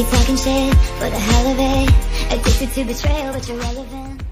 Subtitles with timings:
[0.00, 2.32] You talking shit for the hell of it.
[2.32, 4.22] Addicted to betrayal, but you're relevant.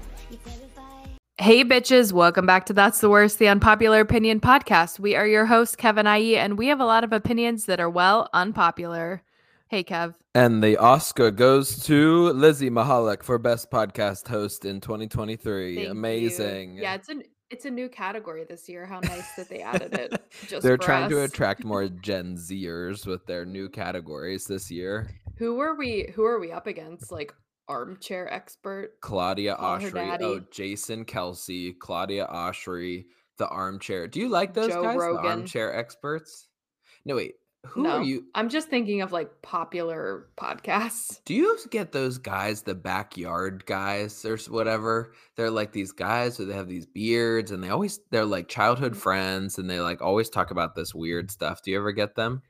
[1.37, 4.97] Hey, bitches, welcome back to That's the Worst, the Unpopular Opinion podcast.
[4.99, 7.87] We are your hosts, Kevin IE, and we have a lot of opinions that are,
[7.87, 9.21] well, unpopular.
[9.67, 10.15] Hey, Kev.
[10.33, 15.75] And the Oscar goes to Lizzie Mahalik for Best Podcast Host in 2023.
[15.75, 15.91] Thank you.
[15.91, 16.77] Amazing.
[16.77, 18.85] Yeah, it's a it's a new category this year.
[18.85, 20.21] How nice that they added it.
[20.47, 25.09] Just They're trying to attract more Gen Zers with their new categories this year.
[25.37, 26.11] Who are we?
[26.15, 27.11] Who are we up against?
[27.11, 27.33] Like
[27.67, 28.99] armchair expert.
[29.01, 30.17] Claudia Oshry.
[30.21, 30.41] Oh.
[30.51, 33.05] Jason Kelce, Claudia Oshry,
[33.37, 34.07] the armchair.
[34.07, 34.97] Do you like those Joe guys?
[34.97, 36.47] The armchair experts?
[37.05, 37.35] No, wait.
[37.67, 38.25] Who no, are you?
[38.33, 41.19] I'm just thinking of like popular podcasts.
[41.25, 45.13] Do you get those guys, the backyard guys or whatever?
[45.35, 48.93] They're like these guys who they have these beards and they always they're like childhood
[48.93, 48.97] Mm.
[48.97, 51.61] friends and they like always talk about this weird stuff.
[51.61, 52.41] Do you ever get them?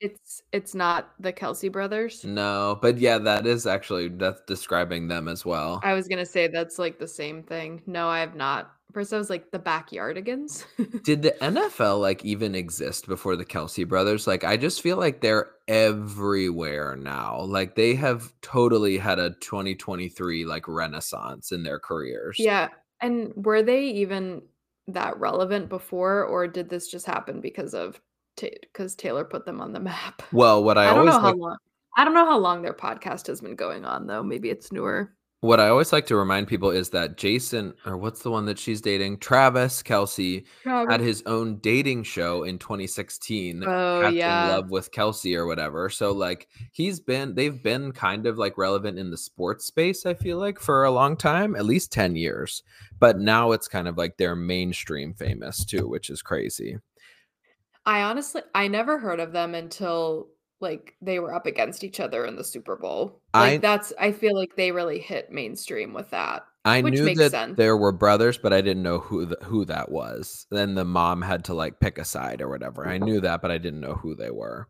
[0.00, 2.24] It's it's not the Kelce brothers.
[2.24, 5.80] No, but yeah, that is actually that's describing them as well.
[5.82, 7.82] I was gonna say that's like the same thing.
[7.86, 8.72] No, I have not.
[8.92, 10.64] First, I was like the backyardigans.
[11.04, 14.26] Did the NFL like even exist before the Kelce brothers?
[14.26, 17.40] Like I just feel like they're everywhere now.
[17.40, 22.38] Like they have totally had a 2023 like renaissance in their careers.
[22.38, 22.68] yeah,
[23.00, 24.42] and were they even
[24.86, 28.00] that relevant before, or did this just happen because of
[28.40, 30.22] because Taylor put them on the map?
[30.32, 31.56] Well, what I, I, don't always know how like, long.
[31.96, 34.22] I don't know how long their podcast has been going on though.
[34.22, 35.12] Maybe it's newer.
[35.40, 38.58] what I always like to remind people is that Jason or what's the one that
[38.58, 39.18] she's dating?
[39.18, 44.48] Travis Kelce had his own dating show in 2016 Oh, yeah.
[44.48, 48.98] love with Kelce or whatever so like he's been they've been kind of like relevant
[48.98, 52.62] in the sports space i feel like for a long time at least 10 years
[53.00, 56.78] but now it's kind of like they're mainstream famous too which is crazy
[57.88, 60.28] I honestly, I never heard of them until
[60.60, 63.20] like they were up against each other in the Super Bowl.
[63.34, 66.44] Like I- that's, I feel like they really hit mainstream with that.
[66.64, 67.56] i knew that sense.
[67.56, 71.22] there were brothers but i didn't know who the, who that was then the mom
[71.22, 73.94] had to like pick a side or whatever i knew that but i didn't know
[73.94, 74.68] who they were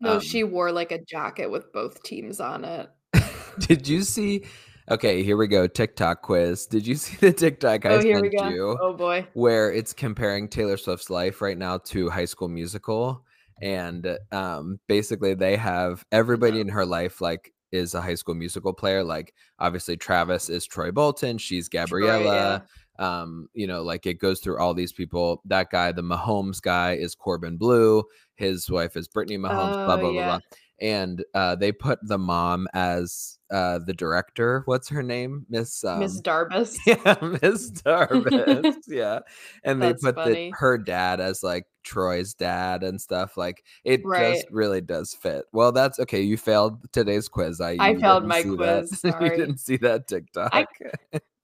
[0.00, 2.90] No, Um, she wore like a jacket with both teams on it.
[3.60, 4.44] did you see
[4.90, 8.30] okay here we go tiktok quiz did you see the tiktok i oh, here we
[8.30, 8.48] sent go.
[8.54, 9.26] you Oh boy.
[9.34, 13.24] where it's comparing Taylor Swift's life right now to High School Musical,
[13.62, 18.72] and um, basically they have everybody in her life like is a High School Musical
[18.72, 19.02] player.
[19.02, 22.64] Like obviously Travis is Troy Bolton, she's Gabriella.
[22.98, 25.42] Um, you know, like it goes through all these people.
[25.44, 28.02] That guy, the Mahomes guy, is Corbin Bleu.
[28.36, 29.84] His wife is Brittany Mahomes.
[29.84, 30.26] blah Oh, blah blah yeah.
[30.26, 30.38] blah.
[30.80, 34.62] And uh, they put the mom as uh, the director.
[34.66, 35.46] What's her name?
[35.48, 36.76] Miss um, Miss Darbus.
[36.86, 38.74] yeah, Miss Darbus.
[38.88, 39.20] yeah.
[39.64, 43.36] And they put the, her dad as like Troy's dad and stuff.
[43.36, 44.34] Like it Right.
[44.36, 45.44] just really does fit.
[45.52, 46.22] Well, that's okay.
[46.22, 47.60] You failed today's quiz.
[47.60, 48.86] I, I failed my see that.
[48.88, 50.66] quiz, you didn't see that TikTok.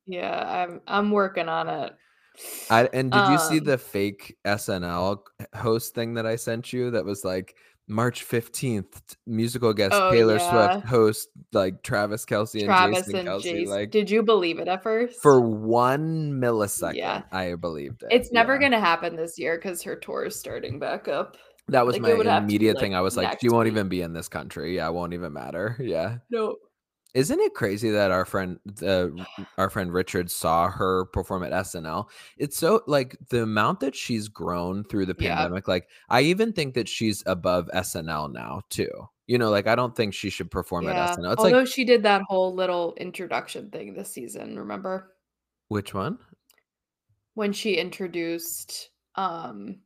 [0.06, 1.92] Yeah, I'm I'm working on it.
[2.70, 5.20] I, and did you see Um, the fake SNL
[5.54, 7.54] host thing that I sent you that was like
[7.92, 10.72] March 15th, musical guest Oh, Taylor yeah.
[10.72, 13.42] Swift host like Travis Kelce and Travis Jason and Kelce.
[13.42, 13.64] Jason.
[13.75, 15.20] Like Did you believe it at first?
[15.20, 17.22] for one millisecond, Yeah.
[17.31, 18.08] I believed it.
[18.10, 18.60] it's never Yeah.
[18.60, 21.36] gonna happen this year because her tour is starting back up.
[21.69, 22.94] That was Like, my to be, immediate like, thing.
[22.94, 23.72] I was like, she won't week.
[23.75, 24.75] even be in this country.
[24.76, 25.76] Yeah, it won't even matter.
[25.78, 26.16] Yeah.
[26.31, 26.56] No.
[27.14, 29.26] Isn't it crazy that our friend the
[29.58, 32.08] our friend Richard saw her perform at SNL?
[32.38, 35.36] It's so like the amount that she's grown through the Yeah.
[35.36, 35.68] pandemic.
[35.68, 38.90] Like I even think that she's above SNL now too.
[39.26, 41.32] You know, like I don't think she should perform at SNL.
[41.32, 45.14] It's Although like she did that whole little introduction thing this season, remember?
[45.68, 46.18] which one?
[47.34, 49.80] When she introduced um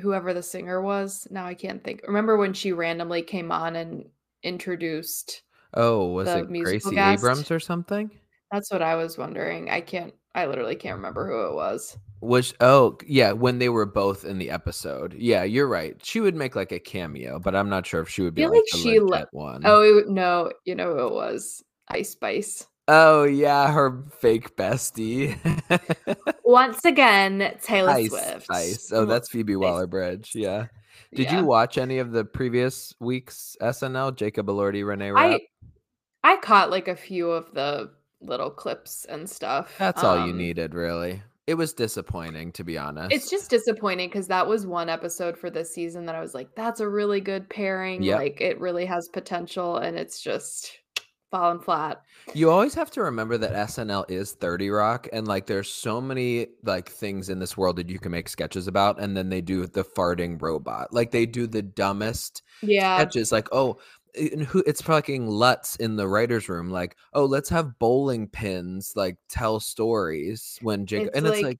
[0.00, 1.26] whoever the singer was.
[1.30, 2.00] Now I can't think.
[2.06, 4.08] Remember when she randomly came on and
[4.42, 5.42] introduced
[5.74, 7.22] Oh, was it Gracie guest?
[7.22, 8.10] Abrams or something?
[8.50, 9.70] That's what I was wondering.
[9.70, 11.96] I can't I literally can't remember who it was.
[12.20, 15.14] Which oh yeah, when they were both in the episode.
[15.18, 15.96] Yeah, you're right.
[16.04, 18.50] She would make like a cameo, but I'm not sure if she would be feel
[18.50, 19.62] like, like she le- legit one.
[19.64, 21.62] Oh, it, no, you know who it was.
[21.88, 22.66] Ice Spice.
[22.88, 25.36] Oh yeah, her fake bestie.
[26.44, 28.44] Once again, Taylor Ice Swift.
[28.44, 28.92] Spice.
[28.92, 30.32] Oh, that's Phoebe Waller Bridge.
[30.34, 30.66] Yeah.
[31.14, 31.40] Did yeah.
[31.40, 34.16] you watch any of the previous week's SNL?
[34.16, 35.40] Jacob Elordi, Renee Rapp?
[35.40, 35.40] I
[36.24, 39.74] I caught like a few of the little clips and stuff.
[39.78, 41.22] That's all you Um, needed, really.
[41.48, 43.12] It was disappointing, to be honest.
[43.12, 46.54] It's just disappointing because that was one episode for this season that I was like,
[46.54, 48.02] that's a really good pairing.
[48.02, 48.18] Yep.
[48.18, 50.78] Like it really has potential, and it's just
[51.32, 52.02] falling flat.
[52.34, 56.46] You always have to remember that SNL is 30 Rock and like there's so many
[56.62, 59.66] like things in this world that you can make sketches about and then they do
[59.66, 60.92] the farting robot.
[60.92, 62.98] Like they do the dumbest Yeah.
[62.98, 63.78] sketches like, "Oh,
[64.14, 68.92] and who it's fucking Lutz in the writers' room, like, oh, let's have bowling pins
[68.94, 71.58] like tell stories when Jacob, It's and it's like, like,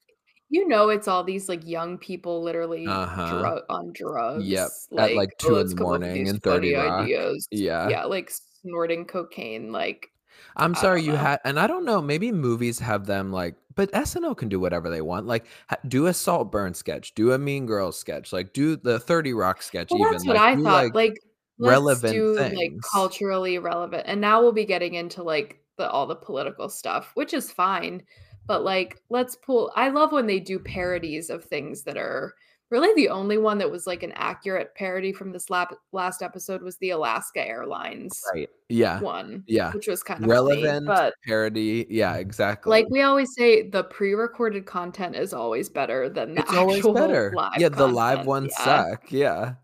[0.50, 3.26] you know, it's all these like young people literally Uh-huh.
[3.40, 4.44] drug on drugs.
[4.44, 7.48] Yep, at, like, "Oh, 2 in the come up with morning and 30 Rock." ideas.
[7.50, 7.88] yeah.
[7.88, 8.30] Yeah, like
[8.64, 9.72] snorting cocaine.
[9.72, 10.10] Like
[10.56, 14.36] I'm sorry you had, and I don't know, maybe movies have them like, but SNL
[14.36, 15.26] can do whatever they want.
[15.26, 19.32] Like, ha- do a Saltburn sketch, do a Mean Girls sketch, like, do the 30
[19.32, 20.12] Rock sketch, Well, even.
[20.12, 20.94] that's what like, I do, thought.
[20.94, 21.14] Like,
[21.58, 24.04] let's relevant do like culturally relevant.
[24.06, 28.02] And now we'll be getting into like the all the political stuff, which is fine.
[28.46, 29.72] But like, let's pull.
[29.76, 32.34] I love when they do parodies of things that are
[32.72, 36.62] really the only one that was like an accurate parody from this lap, last episode
[36.62, 38.48] was the Alaska Airlines right.
[38.68, 38.98] Yeah.
[39.00, 39.70] one, Yeah.
[39.72, 41.86] which was kind of Relevant Funny, but parody.
[41.90, 42.70] Yeah, exactly.
[42.70, 46.94] like we always say, the pre-recorded content is always better than the it's always actual
[46.94, 47.32] better.
[47.36, 47.52] live.
[47.58, 48.64] yeah, the live ones Yeah.
[48.64, 49.12] suck.
[49.12, 49.54] Yeah.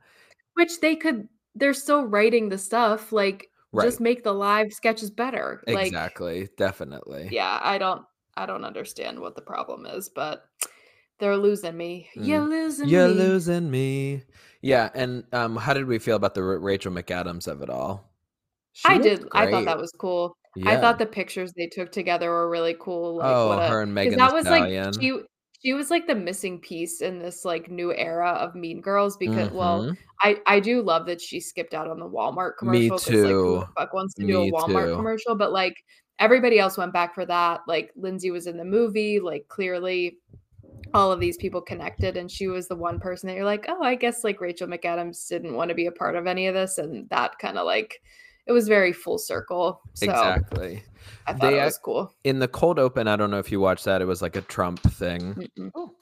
[0.55, 3.85] which they could they're still writing the stuff like Right.
[3.85, 6.49] just make the live sketches better like exactly.
[6.57, 7.29] Definitely.
[7.33, 8.03] yeah i don't
[8.37, 10.45] i don't understand what the problem is but
[11.19, 14.23] they're losing me you're losing You're me losing me.
[14.63, 18.11] Yeah, and um, how did we feel about the Ra- Rachel McAdams of it all?
[18.73, 22.31] She i did i thought that was cool i thought the pictures they took together
[22.31, 24.93] were really cool like oh, what a her and Megan that was Stallion.
[24.93, 25.19] like she
[25.61, 29.51] she was like the missing piece in this like new era of mean girls because
[29.51, 29.97] well Mhm.
[30.23, 33.11] I I do love that she skipped out on the Walmart Me commercial like the
[33.11, 33.65] too.
[33.77, 34.97] fuck wants to do a Walmart too.
[34.97, 35.35] commercial?
[35.35, 35.75] But like
[36.21, 37.61] everybody else went back for that.
[37.67, 40.19] Like Lindsay was in the movie, like clearly
[40.95, 43.83] all of these people connected, and she was the one person that you're like, oh,
[43.83, 46.79] I guess like Rachel McAdams didn't want to be a part of any of this,
[46.79, 48.01] and that kind of like
[48.47, 49.81] it was very full circle.
[49.95, 50.83] So exactly.
[51.27, 52.13] I thought They it was cool.
[52.25, 54.03] In the cold open, I don't know if you watched that.
[54.03, 55.35] It was like a Trump thing.
[55.35, 55.71] Mm-mm.
[55.75, 55.95] Oh,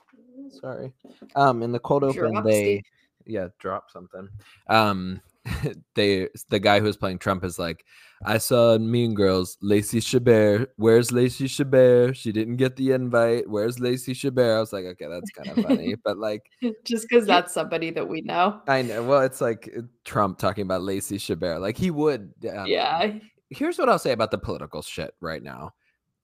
[0.61, 0.93] sorry.
[1.34, 2.50] Um, in the cold open, Dropsy.
[2.50, 2.82] they
[3.26, 4.28] yeah drop something.
[4.69, 5.20] Um,
[5.95, 7.85] they the guy who was playing Trump is like,
[8.25, 10.69] I saw Mean Girls Lacey Chabert.
[10.77, 12.17] Where's Lacey Chabert?
[12.17, 13.49] She didn't get the invite.
[13.49, 14.57] Where's Lacey Chabert?
[14.57, 16.43] I was like, okay, that's kind of funny, but like,
[16.85, 18.61] Just because that's somebody that we know.
[18.69, 19.03] I know.
[19.03, 21.61] Well, it's like uh, Trump talking about Lacey Chabert.
[21.61, 22.33] Like he would.
[22.55, 23.13] um, Yeah.
[23.51, 25.75] Here's what I'll say about the political shit right now.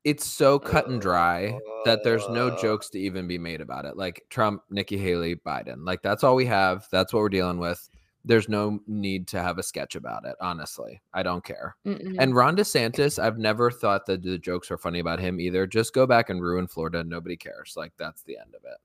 [0.03, 2.61] It's so cut and dry that there's no Uh.
[2.61, 3.97] jokes to even be made about it.
[3.97, 5.85] Like Trump, Nikki Haley, Biden.
[5.87, 6.89] Like that's all we have.
[6.91, 7.89] That's what we're dealing with.
[8.25, 10.37] There's no need to have a sketch about it.
[10.41, 11.75] Honestly, I don't care.
[11.87, 12.17] Mm-mm.
[12.19, 15.67] And Ron DeSantis, I've never thought that the jokes are funny about him either.
[15.67, 17.03] Just go back and ruin Florida.
[17.03, 17.75] Nobody cares.
[17.77, 18.79] Like that's the end of it.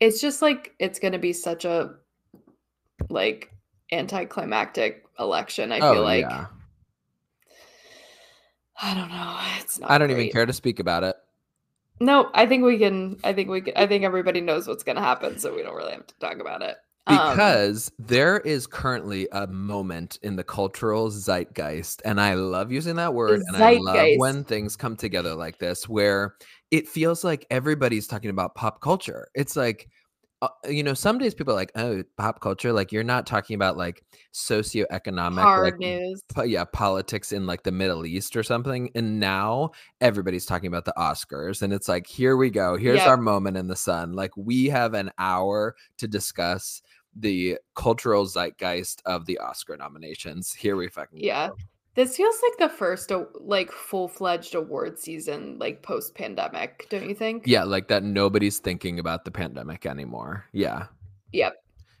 [0.00, 1.94] it's just like it's going to be such a
[3.10, 3.52] like
[3.92, 6.46] anticlimactic election i feel oh, like Oh, yeah.
[8.80, 11.14] i don't know it's not I don't even care to speak about it.
[12.00, 14.96] no i think we can i think we can i think everybody knows what's going
[14.96, 18.66] to happen so we don't really have to talk about it Um, because there is
[18.66, 23.76] currently a moment in the cultural zeitgeist and i love using that word and i
[23.76, 26.36] love when things come together like this where
[26.70, 29.28] it feels like everybody's talking about pop culture.
[29.34, 29.88] It's like
[30.42, 33.54] uh, you know some days people are like oh pop culture like you're not talking
[33.54, 34.02] about like
[34.34, 36.20] socioeconomic hard like news.
[36.34, 40.84] po- yeah politics in like the middle east or something and now everybody's talking about
[40.84, 42.76] the oscars and it's like here we go.
[42.76, 43.06] Here's Yep.
[43.08, 44.12] our moment in the sun.
[44.12, 46.82] Like we have an hour to discuss
[47.16, 50.52] the cultural zeitgeist of the oscar nominations.
[50.52, 51.48] Here we fucking yeah.
[51.48, 51.56] Go.
[51.94, 57.44] this feels like the first like full-fledged award season like post-pandemic don't you think?
[57.46, 60.46] Yeah like that nobody's thinking about the pandemic anymore.
[60.52, 60.86] Yeah.
[61.32, 61.54] Yep.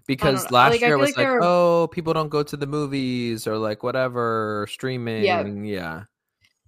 [0.06, 3.46] Because last like, year was like like are- oh people don't go to the movies
[3.46, 6.04] or like whatever streaming yeah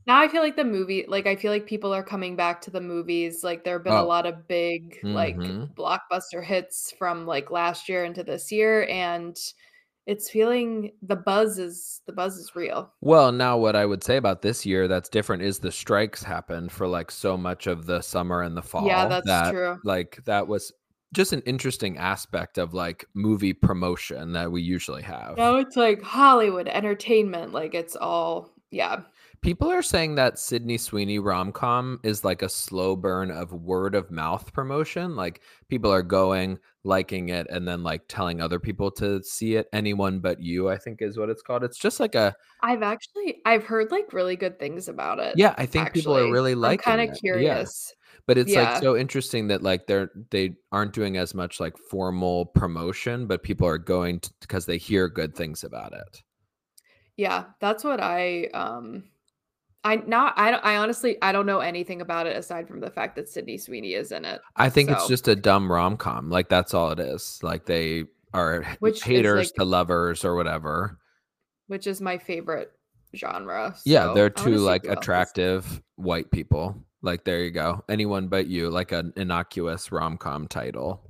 [0.07, 2.71] now I feel like the movie, like I feel like people are coming back to
[2.71, 3.43] the movies.
[3.45, 4.05] Like there have been a Oh.
[4.05, 5.77] lot of big like Mhm.
[5.77, 9.37] blockbuster hits from like last year into this year, and
[10.07, 12.95] it's feeling the buzz is the buzz is real.
[13.01, 16.73] Well, now what I would say about this year that's different is the strikes happened
[16.73, 18.85] for like so much of the summer and the fall.
[18.85, 19.79] Yeah, that's that, true.
[19.83, 20.73] Like that was
[21.13, 25.37] just an interesting aspect of like movie promotion that we usually have.
[25.37, 29.03] Now it's like Hollywood entertainment, like it's all yeah.
[29.47, 33.95] People are saying that Sydney Sweeney rom com is like a slow burn of word
[33.95, 35.15] of mouth promotion.
[35.15, 39.69] Like people are going, liking it, and then like telling other people to see it.
[39.73, 41.63] Anyone but you, I think, is what it's called.
[41.63, 45.39] It's just like a I've actually I've heard like really good things about it.
[45.39, 45.55] yeah.
[45.57, 47.21] I think people are really I'm liking kind of Yeah.
[47.21, 47.95] curious.
[48.27, 48.73] but it's Yeah.
[48.73, 53.45] like so interesting that like they're they aren't doing as much like formal promotion but
[53.45, 56.25] people are going because they hear good things about it
[57.17, 59.05] Yeah, that's what I um
[59.87, 63.15] I now I I honestly I don't know anything about it aside from the fact
[63.17, 64.41] that Sydney Sweeney is in it.
[64.57, 68.65] i think it's just a dumb rom-com like that's all it is like they are
[68.81, 70.99] Which haters like- to lovers or whatever
[71.69, 72.73] which is my favorite
[73.15, 73.75] genre.
[73.85, 76.77] Yeah, they're two like attractive white people.
[77.03, 77.85] Like there you go.
[77.89, 81.03] Anyone but you, like an innocuous rom com title.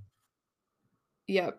[1.26, 1.58] Yep.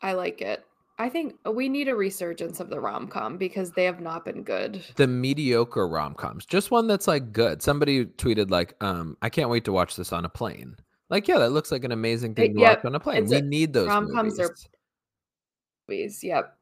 [0.00, 0.64] I like it.
[1.02, 4.44] I think we need a resurgence of the rom com because they have not been
[4.44, 4.84] good.
[4.94, 7.60] The mediocre rom coms, just one that's like good.
[7.60, 10.76] Somebody tweeted like, um, I can't wait to watch this on a plane.
[11.10, 13.26] Like, yeah, that looks like an amazing thing to yep, watch on a plane.
[13.26, 14.54] We a- need those rom-coms are-
[15.88, 16.22] movies.
[16.22, 16.56] Yep.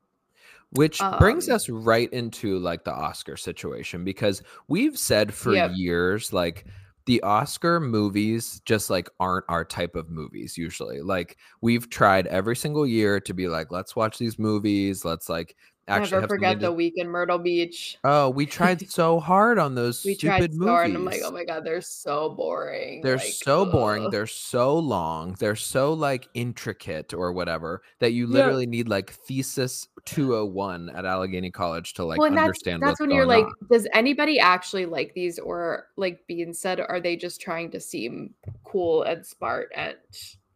[0.73, 5.73] Which brings Um, us right into like the Oscar situation because we've said for Yep.
[5.75, 6.65] years like
[7.07, 11.01] the Oscar movies just like aren't our type of movies usually.
[11.01, 15.57] Like we've tried every single year to be like let's watch these movies, let's like
[15.89, 17.99] actually Never have forget the week in Myrtle Beach.
[18.05, 20.71] Oh, we tried so hard on those We tried stupid so movies.
[20.71, 23.01] hard, and I'm like, oh my god, they're so boring.
[23.03, 24.11] They're like, so boring.
[24.11, 25.35] They're so long.
[25.39, 28.33] They're so like intricate or whatever that you Yeah.
[28.35, 32.93] literally need like thesis 201 at Allegheny College to like well, and that's understand that's
[32.93, 33.53] what's when you're like, on.
[33.71, 38.35] does anybody actually like these, or like being said, are they just trying to seem
[38.65, 39.71] cool and smart?
[39.75, 39.97] And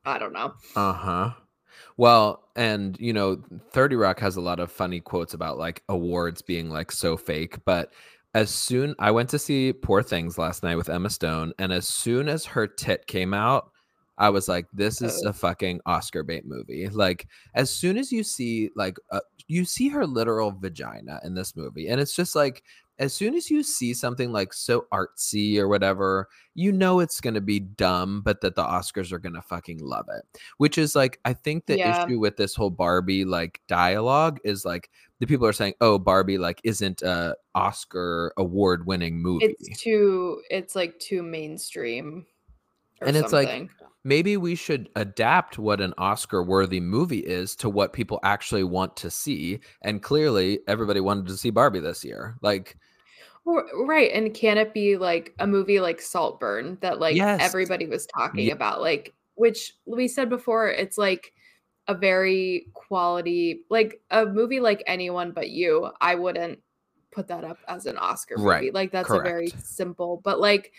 [0.04, 0.54] I don't know.
[0.76, 1.32] Uh-huh.
[1.96, 6.42] Well, and you know, 30 Rock has a lot of funny quotes about like awards
[6.42, 7.92] being like so fake, but
[8.34, 11.88] as soon I went to see Poor Things last night with Emma Stone, and as
[11.88, 13.70] soon as her tit came out,
[14.18, 16.88] I was like, this is a fucking Oscar bait movie.
[16.88, 21.54] Like, as soon as you see like uh, you see her literal vagina in this
[21.56, 22.64] movie, and it's just like
[22.98, 27.34] as soon as you see something like so artsy or whatever, you know it's going
[27.34, 30.24] to be dumb, but that the Oscars are going to fucking love it.
[30.58, 32.04] Which is like, I think the Yeah.
[32.04, 36.38] issue with this whole Barbie like dialogue is like the people are saying, oh, Barbie
[36.38, 39.56] like isn't a Oscar award winning movie.
[39.58, 40.40] It's too.
[40.50, 42.26] It's like too mainstream.
[43.00, 43.68] Or And it's like.
[44.06, 48.98] Maybe we should adapt what an Oscar worthy movie is to what people actually want
[48.98, 49.60] to see.
[49.80, 52.36] And clearly, everybody wanted to see Barbie this year.
[52.42, 52.76] Like,
[53.46, 57.40] right and can it be like a movie like saltburn that like Yes.
[57.42, 61.32] everybody was talking Ye- about like which we said before it's like
[61.88, 66.58] a very quality like a movie like anyone but you i wouldn't
[67.10, 70.72] put that up as an oscar movie Right, like that's a very simple but like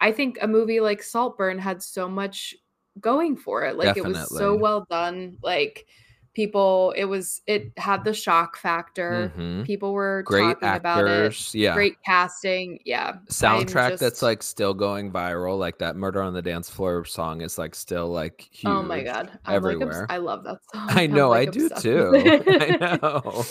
[0.00, 2.54] i think a movie like saltburn had so much
[3.00, 5.86] going for it like it was so well done like
[6.34, 9.64] people it was it had the shock factor mhm.
[9.66, 11.54] people were great talking about it.
[11.54, 11.74] Yeah.
[11.74, 12.78] great casting.
[12.84, 13.16] Yeah.
[13.28, 17.58] Soundtrack that's like still going viral like that murder on the dance floor song is
[17.58, 19.38] like still like huge Oh my god.
[19.44, 20.06] I'm like everywhere.
[20.08, 20.86] I love that song.
[20.90, 23.44] i know like, i do too i know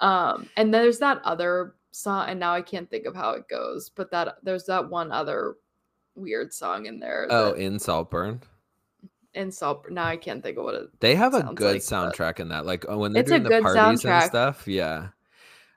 [0.00, 3.90] um and there's that other song and now I can't think of how it goes,
[3.90, 5.56] but that there's that one other
[6.14, 7.26] weird song in there.
[7.30, 8.40] oh that- in saltburn
[9.34, 12.40] in Salt now I can't think of what it they have a good like, soundtrack
[12.40, 15.08] in that like uh, when they're doing the parties and stuff yeah.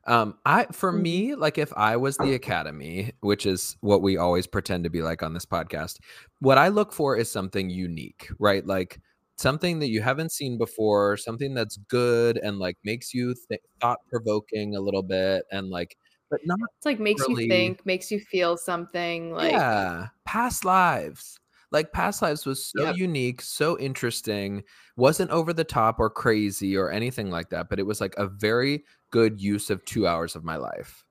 [0.07, 1.01] Um i for Mhm.
[1.01, 5.01] me like if i was the academy which is what we always pretend to be
[5.01, 5.97] like on this podcast
[6.41, 8.65] what i look for is something unique right?
[8.67, 8.99] Like
[9.37, 13.99] something that you haven't seen before something that's good and like makes you th- thought
[14.09, 15.97] provoking a little bit and like
[16.29, 20.63] but not it's like makes really- you think, makes you feel something like yeah past
[20.65, 21.39] lives
[21.75, 22.95] like past lives was so Yep.
[22.97, 24.63] unique so interesting
[24.97, 28.25] wasn't over the top or crazy or anything like that but it was like a
[28.27, 31.03] very good use of two hours of my life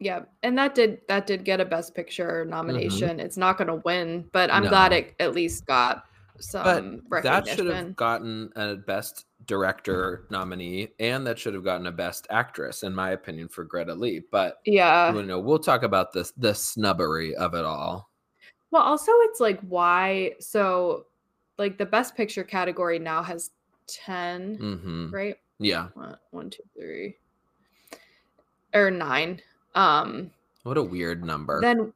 [0.00, 3.20] Yeah, and that did that did get a best picture nomination.
[3.20, 5.08] It's not going to win, but I'm glad Mm-hmm.
[5.10, 6.04] It at least got
[6.40, 11.86] some but that should have gotten a best director nominee and that should have gotten
[11.86, 15.12] a best actress in my opinion for greta lee but Yeah.
[15.14, 18.09] you know we'll talk about this the snubbery of it all
[18.70, 21.06] Well, also it's like why so
[21.58, 23.50] like the best picture category now has
[23.88, 25.36] 10, hmm right?
[25.58, 27.16] yeah One, one, two, three,
[28.74, 29.40] or nine.
[29.74, 30.30] Um,
[30.62, 31.92] what a weird number then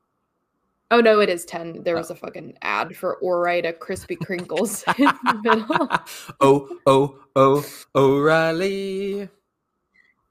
[0.91, 1.83] oh no, it is 10.
[1.83, 1.99] There Oh.
[1.99, 5.89] was a fucking ad for Ore-Ida Crispy Crinkles in the middle.
[6.41, 7.65] oh oh oh
[7.95, 9.29] o'reilly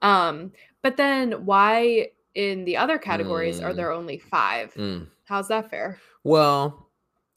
[0.02, 3.76] Um, but then why in the other categories are Mm.
[3.76, 4.74] there only five?
[4.74, 5.06] Mm.
[5.24, 5.98] How's that fair?
[6.22, 6.90] Well,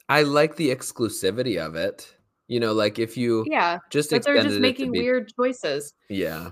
[0.09, 2.13] I like the exclusivity of it.
[2.47, 5.93] You know, like if you Yeah, just but they're just making be- weird choices.
[6.09, 6.51] Yeah.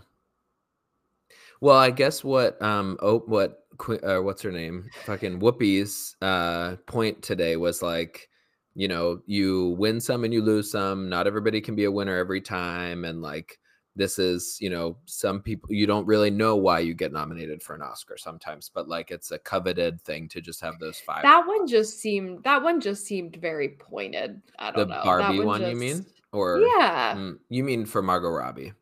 [1.61, 3.61] Well, I guess what um oh what
[4.03, 4.89] uh, what's her name?
[5.05, 8.29] Fucking Whoopi's uh point today was like,
[8.73, 11.09] you know, you win some and you lose some.
[11.09, 13.57] Not everybody can be a winner every time and like
[13.95, 17.75] this is, you know, some people you don't really know why you get nominated for
[17.75, 21.23] an Oscar sometimes, but like it's a coveted thing to just have those five.
[21.23, 24.41] That one just seemed that one just seemed very pointed.
[24.59, 24.95] I don't know.
[24.95, 26.05] That Barbie one, you mean?
[26.33, 27.13] Or Yeah.
[27.15, 28.73] Mm, you mean for Margot Robbie?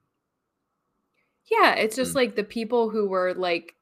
[1.51, 2.15] Yeah, it's just Mm.
[2.15, 3.75] like the people who were like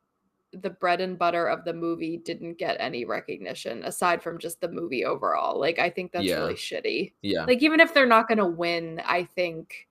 [0.53, 4.67] the bread and butter of the movie didn't get any recognition aside from just the
[4.67, 5.57] movie overall.
[5.57, 6.39] Like I think that's Yeah.
[6.39, 7.13] really shitty.
[7.21, 7.45] Yeah.
[7.45, 9.87] Like even if they're not going to win, I think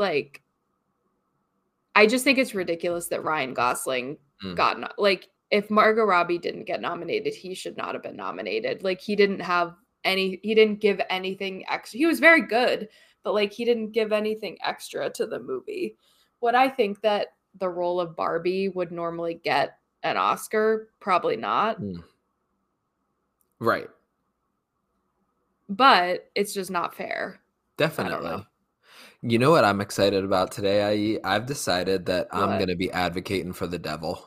[0.00, 0.42] like
[1.94, 4.56] I just think it's ridiculous that Ryan Gosling Mm.
[4.56, 8.82] got no- like if Margot Robbie didn't get nominated, he should not have been nominated.
[8.82, 11.98] Like he didn't have any he didn't give anything extra.
[11.98, 12.88] He was very good,
[13.22, 15.96] but like he didn't give anything extra to the movie.
[16.40, 20.88] Would I think that the role of Barbie would normally get an Oscar?
[21.00, 21.80] Probably not.
[21.82, 22.02] Mm.
[23.58, 23.88] Right.
[25.68, 27.40] But it's just not fair.
[27.76, 28.46] Definitely.
[29.22, 31.22] You know what I'm excited about today, IE?
[31.22, 34.26] I've decided that I'm going to be advocating for the devil.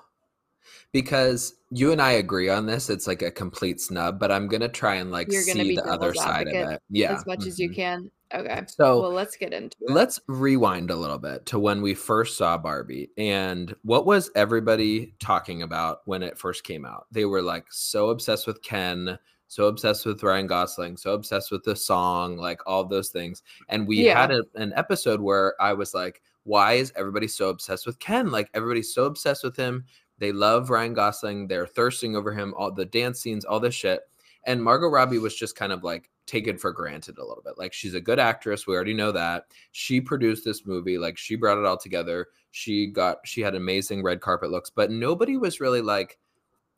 [0.92, 4.62] Because you and I agree on this, it's like a complete snub, but I'm going
[4.62, 6.82] to try and like see the other side of it.
[6.92, 7.14] Yeah.
[7.14, 7.76] as much as you mhm.
[7.76, 8.12] can.
[8.32, 8.62] Okay.
[8.68, 9.92] So well, let's get into it.
[9.92, 15.14] let's rewind a little bit to when we first saw Barbie and what was everybody
[15.20, 17.08] talking about when it first came out?
[17.12, 19.18] They were like so obsessed with Ken,
[19.54, 23.44] so obsessed with Ryan Gosling, so obsessed with the song, like all those things.
[23.70, 24.20] And we Yeah.
[24.20, 28.32] had a, an episode where I was like, why is everybody so obsessed with Ken?
[28.32, 29.86] Like everybody's so obsessed with him.
[30.18, 31.48] They love Ryan Gosling.
[31.48, 34.02] They're thirsting over him, all the dance scenes, all this shit.
[34.46, 37.60] And Margot Robbie was just kind of like taken for granted a little bit.
[37.60, 38.66] Like she's a good actress.
[38.66, 39.46] We already know that.
[39.72, 40.98] She produced this movie.
[40.98, 42.30] Like she brought it all together.
[42.50, 46.18] She got she had amazing red carpet looks, but nobody was really like,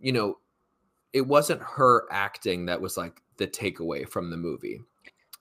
[0.01, 0.39] you know,
[1.15, 4.81] it wasn't her acting that was like the takeaway from the movie.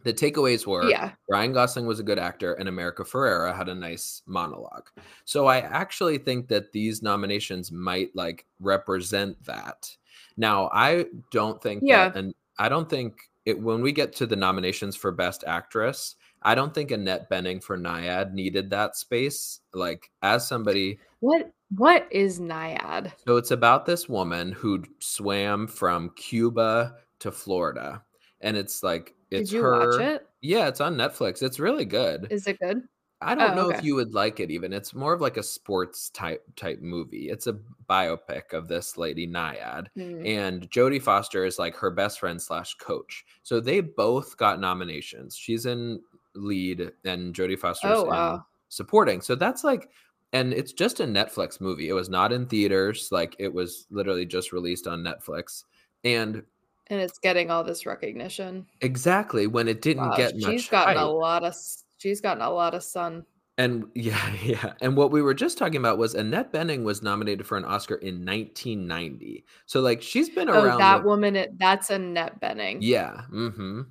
[0.04, 1.11] The takeaways were Yeah.
[1.28, 4.88] Ryan Gosling was a good actor and America Ferrera had a nice monologue.
[5.25, 9.90] So I actually think that these nominations might like represent that.
[10.37, 12.11] Now, I don't think Yeah.
[12.11, 16.14] that and I don't think it when we get to the nominations for best actress,
[16.43, 19.59] I don't think Annette Bening for Nyad needed that space.
[19.72, 23.12] Like as somebody What what is Nyad?
[23.26, 28.02] so it's about this woman who swam from Cuba to Florida.
[28.40, 30.26] And it's like it's Did you her watch it?
[30.42, 31.42] yeah, it's on Netflix.
[31.42, 32.26] It's really good.
[32.30, 32.82] Is it good?
[33.20, 33.78] I don't Oh, know okay.
[33.78, 34.72] if you would like it even.
[34.74, 37.30] It's more of like a sports type type movie.
[37.30, 37.56] It's a
[37.88, 39.87] biopic of this lady Nyad.
[39.96, 40.26] Hmm.
[40.26, 43.24] And Jodie Foster is like her best friend slash coach.
[43.42, 45.34] So they both got nominations.
[45.37, 46.00] She's in
[46.34, 48.44] lead and Jodie Foster's Oh in wow.
[48.68, 49.22] supporting.
[49.22, 49.88] So that's like
[50.35, 51.88] and it's just a Netflix movie.
[51.88, 53.09] It was not in theaters.
[53.11, 55.64] Like it was literally just released on Netflix.
[56.05, 56.42] And
[56.88, 58.66] And it's getting all this recognition.
[58.83, 61.55] exactly when it didn't Wow, get much she's gotten a lot of
[61.97, 63.25] she's gotten a lot of sun.
[63.57, 64.73] And yeah, yeah.
[64.83, 67.94] And what we were just talking about was Annette Bening was nominated for an Oscar
[67.94, 69.44] in 1990.
[69.66, 70.79] So like she's been Oh, around.
[70.81, 72.79] that like- woman that's Annette Bening.
[72.81, 73.23] yeah.
[73.33, 73.83] Mm-hmm.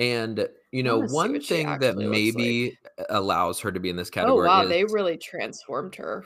[0.00, 2.08] And you know, one thing that looks like.
[2.08, 2.78] maybe
[3.10, 4.48] allows her to be in this category.
[4.48, 6.24] Oh category wow, is they really transformed her.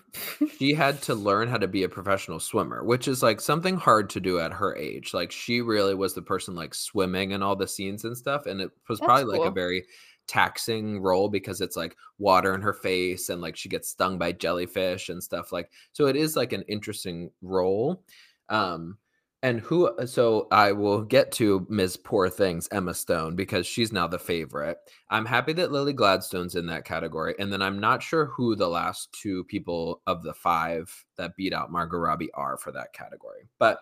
[0.56, 4.08] she had to learn how to be a professional swimmer, which is like something hard
[4.10, 5.12] to do at her age.
[5.12, 8.46] Like she really was the person like swimming and all the scenes and stuff.
[8.46, 9.84] And it was That's probably like a very
[10.28, 14.32] taxing role because it's like water in her face and like she gets stung by
[14.32, 18.02] jellyfish and stuff like so it is like an interesting role.
[18.48, 18.98] Um
[19.46, 21.96] and who so I will get to Ms.
[21.96, 24.76] Poor Things, Emma Stone, because she's now the favorite.
[25.08, 27.36] I'm happy that Lily Gladstone's in that category.
[27.38, 31.52] And then I'm not sure who the last two people of the five that beat
[31.52, 33.48] out Margot Robbie are for that category.
[33.60, 33.78] But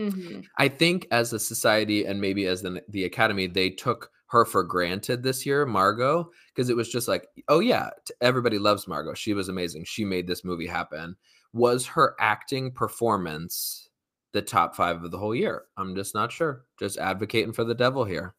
[0.00, 0.46] Mhm.
[0.56, 4.64] I think as a society and maybe as the, the academy, they took her for
[4.64, 7.90] granted this year, Margot, because it was just like, oh yeah,
[8.22, 9.12] everybody loves Margot.
[9.12, 9.84] She was amazing.
[9.84, 11.14] She made this movie happen.
[11.52, 13.90] Was her acting performance
[14.34, 15.64] the top five of the whole year?
[15.78, 16.66] I'm just not sure.
[16.78, 18.34] Just advocating for the devil here.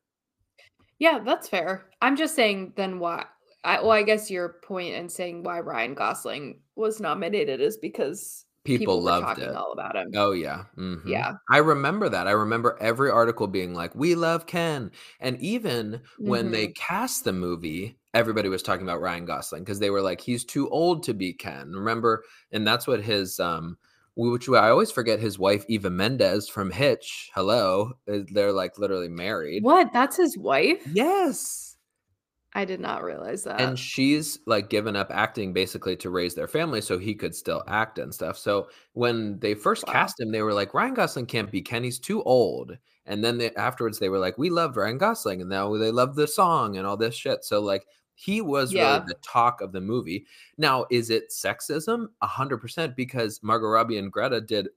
[0.99, 1.89] Yeah, that's fair.
[2.01, 3.25] I'm just saying then why
[3.63, 8.45] I well, I guess your point in saying why Ryan Gosling was nominated is because
[8.63, 9.53] People, were loved it.
[9.55, 10.11] all about him.
[10.15, 10.65] Oh yeah.
[10.77, 11.01] mhm.
[11.03, 11.33] Yeah.
[11.51, 12.27] I remember that.
[12.27, 16.73] I remember every article being like, "We love Ken," and even when they Mm-hmm.
[16.73, 20.67] cast the movie, everybody was talking about Ryan Gosling because they were like, "He's too
[20.69, 23.77] old to be Ken." Remember, and that's what his um,
[24.15, 27.31] which I always forget his wife Eva Mendes from Hitch.
[27.35, 29.63] Hello, uh, they're like literally married.
[29.63, 29.91] What?
[29.93, 30.81] That's his wife?
[30.93, 31.77] Yes.
[32.57, 33.59] I did not realize that.
[33.59, 37.61] and she's like given up acting basically to raise their family so he could still
[37.67, 39.91] act and stuff so when they first Wow.
[39.91, 43.37] cast him they were like ryan gosling can't be ken he's too old and then
[43.37, 46.77] they, afterwards they were like we loved ryan gosling and now they love the song
[46.77, 48.95] and all this shit so like he was Yeah.
[48.95, 50.25] really the talk of the movie
[50.57, 54.69] now is it sexism 100% because margot robbie and greta did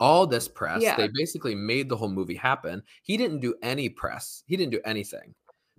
[0.00, 0.96] all this press Yeah.
[0.96, 4.80] they basically made the whole movie happen he didn't do any press he didn't do
[4.84, 5.34] anything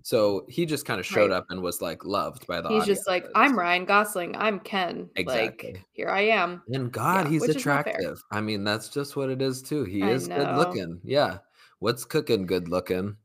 [0.06, 1.38] So he just kind of showed Right.
[1.38, 3.26] up and was like loved by the He's just like.
[3.36, 5.10] I'm Ryan Gosling, I'm Ken.
[5.16, 5.72] Exactly.
[5.76, 6.62] Like, here I am.
[6.68, 7.94] And God, Yeah, he's which is not fair.
[7.96, 8.22] attractive.
[8.30, 9.86] I mean, that's just what it is too.
[9.86, 11.00] He I is good looking.
[11.06, 11.38] Yeah.
[11.80, 13.16] What's cooking good looking?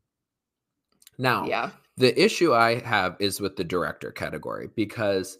[1.19, 1.71] Now, Yeah.
[1.99, 5.39] The issue I have is with the director category because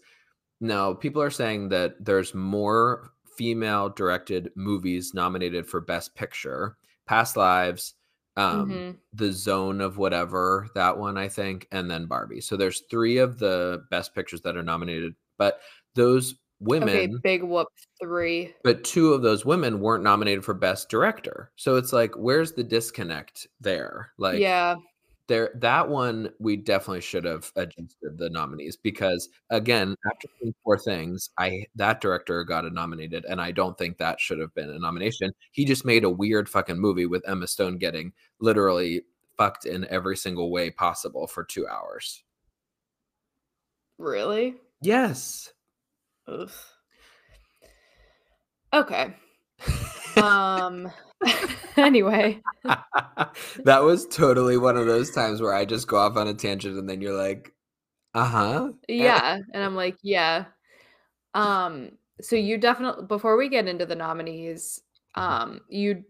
[0.61, 7.37] now people are saying that there's more female directed movies nominated for Best Picture, Past
[7.37, 7.95] Lives,
[8.35, 8.97] um, Mhm.
[9.13, 12.41] The Zone of Whatever, that one, I think, and then Barbie.
[12.41, 15.61] So there's three of the Best Pictures that are nominated, but
[15.95, 17.69] those women Okay, big whoop
[18.01, 18.53] three.
[18.65, 22.63] but two of those women weren't nominated for best director so it's like where's the
[22.65, 24.75] disconnect there like yeah.
[25.29, 30.27] There that one we definitely should have adjusted the nominees because again after
[30.65, 34.71] Poor Things i that director got nominated and i don't think that should have been
[34.71, 38.11] a nomination he just made a weird fucking movie with emma stone getting
[38.41, 39.03] literally
[39.37, 42.23] fucked in every single way possible for two hours
[43.99, 44.55] Really?
[44.81, 45.53] yes
[46.27, 46.49] Ugh.
[48.73, 49.13] Okay.
[50.21, 50.91] Um
[51.77, 52.41] anyway.
[52.63, 56.77] that was totally one of those times where I just go off on a tangent
[56.77, 57.53] and then you're like,
[58.13, 58.71] uh huh.
[58.87, 60.45] Yeah, and I'm like, yeah.
[61.33, 64.81] Um so you definitely before we get into the nominees,
[65.17, 65.31] Mm-hmm.
[65.53, 66.03] um you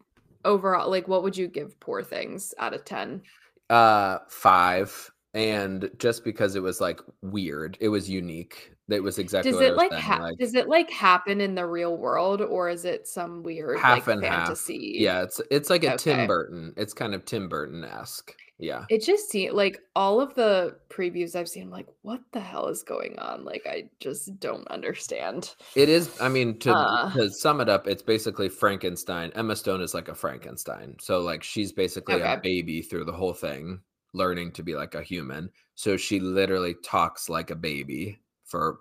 [0.45, 3.21] overall like what would you give Poor Things out of 10?
[3.69, 5.11] Uh, five.
[5.33, 8.73] And just because it was like weird, it was unique.
[8.89, 12.41] It was exactly Does it like, ha- does it like happen in the real world
[12.41, 14.93] or is it some weird half like and fantasy?
[14.97, 15.01] half.
[15.01, 16.73] Yeah, it's it's like a Tim Burton.
[16.77, 18.35] It's kind of Tim Burton esque.
[18.61, 18.83] Yeah.
[18.89, 22.67] It just seemed like all of the previews I've seen, I'm like, what the hell
[22.67, 23.45] is going on?
[23.45, 25.55] Like, I just don't understand.
[25.75, 26.19] It is.
[26.19, 27.13] I mean, to Uh.
[27.13, 29.31] to sum it up, it's basically Frankenstein.
[29.33, 30.97] Emma Stone is like a Frankenstein.
[30.99, 33.79] So like she's basically a baby through the whole thing,
[34.13, 35.49] learning to be like a human.
[35.75, 38.79] So she literally talks like a baby for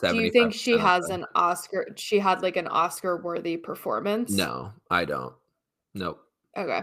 [0.00, 1.86] Do you think she has an Oscar?
[1.96, 4.32] She had like an Oscar worthy performance?
[4.32, 5.34] No, I don't.
[5.94, 6.20] Nope.
[6.56, 6.82] Okay.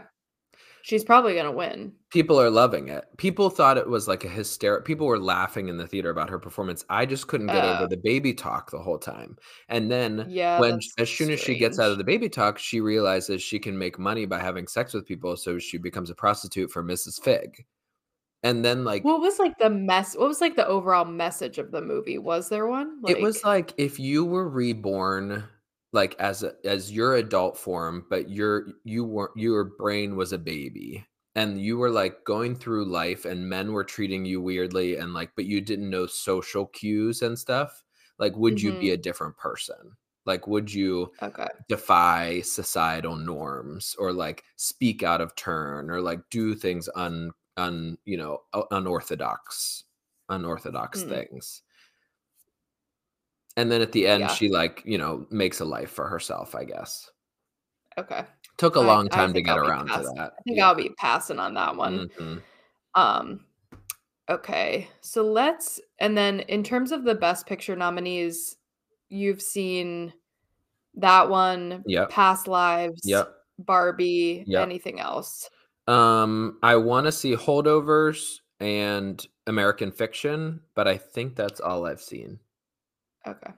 [0.84, 1.91] She's probably going to win.
[2.12, 3.04] People are loving it.
[3.17, 4.86] People thought it was like a hysteric.
[4.86, 6.86] People were laughing in the theater about her performance.
[6.89, 7.76] I just couldn't get Uh.
[7.80, 9.36] over the baby talk the whole time.
[9.67, 10.62] And then Yeah.
[10.62, 13.78] when as soon as she gets out of the baby talk, she realizes she can
[13.78, 17.21] make money by having sex with people, so she becomes a prostitute for Mrs.
[17.21, 17.65] Fig.
[18.47, 20.15] And then like What was like the mess?
[20.15, 22.17] What was like the overall message of the movie?
[22.19, 23.01] Was there one?
[23.05, 25.43] it was like if you were reborn
[25.93, 30.38] like as a, as your adult form, but your you weren't your brain was a
[30.38, 31.05] baby
[31.36, 35.31] and you were like going through life and men were treating you weirdly and like
[35.36, 37.83] but you didn't know social cues and stuff.
[38.19, 38.91] Like would you be Mhm.
[38.91, 39.95] a different person?
[40.25, 41.47] Like would you okay.
[41.69, 47.98] defy societal norms or like speak out of turn or like do things un un
[48.06, 48.41] you know
[48.72, 49.84] unorthodox
[50.30, 51.10] unorthodox Hmm.
[51.10, 51.62] things
[53.56, 54.28] and then at the end Yeah.
[54.28, 57.10] she like you know makes a life for herself i guess
[57.98, 58.26] Okay.
[58.58, 60.89] took a I- long time to get I'll around to that I think I'll be
[61.00, 62.08] passing on that one.
[62.10, 62.41] Mhm.
[62.93, 63.46] Um
[64.30, 64.88] okay.
[65.02, 68.58] So let's and then in terms of the best picture nominees,
[69.10, 70.13] you've seen
[70.93, 72.12] that one, Yep.
[72.12, 74.62] Past Lives, yep Barbie, Yep.
[74.62, 75.50] anything else.
[75.88, 82.02] Um i want to see holdovers and american fiction but i think that's all i've
[82.02, 82.39] seen
[83.28, 83.52] Okay.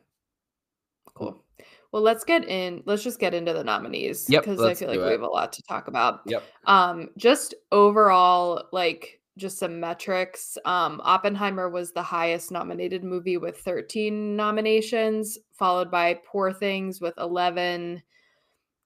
[1.14, 1.44] Cool.
[1.92, 2.82] Well, let's get in.
[2.86, 5.28] Let's just get into the nominees Yep, because I feel like do we have a
[5.28, 6.22] lot to talk about.
[6.26, 10.58] yep Um, just overall, like just some metrics.
[10.66, 17.14] Um, Oppenheimer was the highest nominated movie with 13 nominations, followed by Poor Things with
[17.18, 18.02] 11,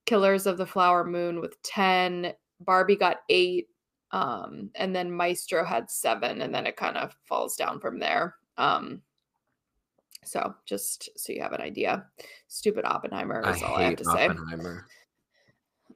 [0.06, 3.70] Killers of the Flower Moon with 10, Barbie got eight,
[4.12, 8.36] um, and then Maestro had seven, and then it kind of falls down from there.
[8.58, 9.02] Um,
[10.26, 12.06] so just so you have an idea,
[12.48, 14.28] stupid Oppenheimer i is all I have to say.
[14.28, 14.88] oppenheimer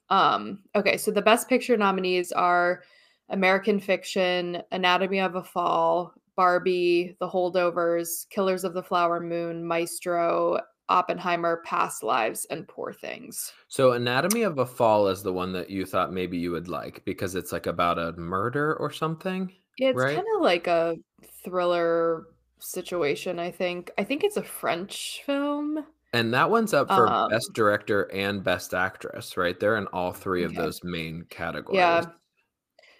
[0.09, 2.83] Um, okay, so the best picture nominees are
[3.29, 10.59] American Fiction, Anatomy of a Fall, Barbie, The Holdovers, Killers of the Flower Moon, Maestro,
[10.89, 13.53] Oppenheimer, Past Lives, and Poor Things.
[13.67, 17.03] So Anatomy of a Fall is the one that you thought maybe you would like
[17.05, 19.51] because it's like about a murder or something.
[19.77, 20.15] Yeah, it's Right.
[20.15, 20.95] kind of like a
[21.43, 22.27] thriller
[22.59, 23.91] situation, I think.
[23.97, 25.85] I think it's a French film.
[26.13, 29.59] And that one's up for Um, best director and best actress, right?
[29.59, 31.77] They're in all three of those main categories.
[31.77, 32.05] Yeah.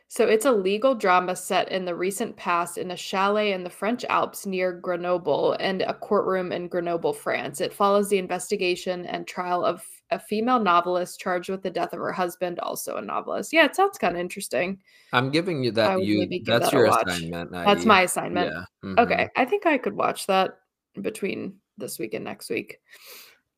[0.10, 3.70] So it's a legal drama set in the recent past in a chalet in the
[3.70, 7.60] French Alps near Grenoble and a courtroom in Grenoble, France.
[7.60, 12.00] It follows the investigation and trial of a female novelist charged with the death of
[12.00, 13.52] her husband, also a novelist.
[13.52, 14.82] Yeah, it sounds kind of interesting.
[15.12, 16.02] I'm giving you that.
[16.02, 17.52] You that's that your assignment.
[17.52, 18.52] That's my assignment.
[18.52, 18.64] Yeah.
[18.86, 19.00] mhm.
[19.00, 20.60] Okay, I think I could watch that
[21.02, 22.80] between this week and next week.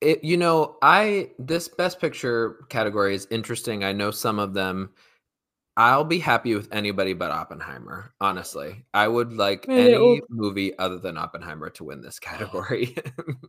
[0.01, 3.83] It, you know, I this best picture category is interesting.
[3.83, 4.89] I know some of them.
[5.80, 8.12] I'll be happy with anybody but Oppenheimer.
[8.20, 12.98] Honestly, I would like I any movie other than Oppenheimer to win this category.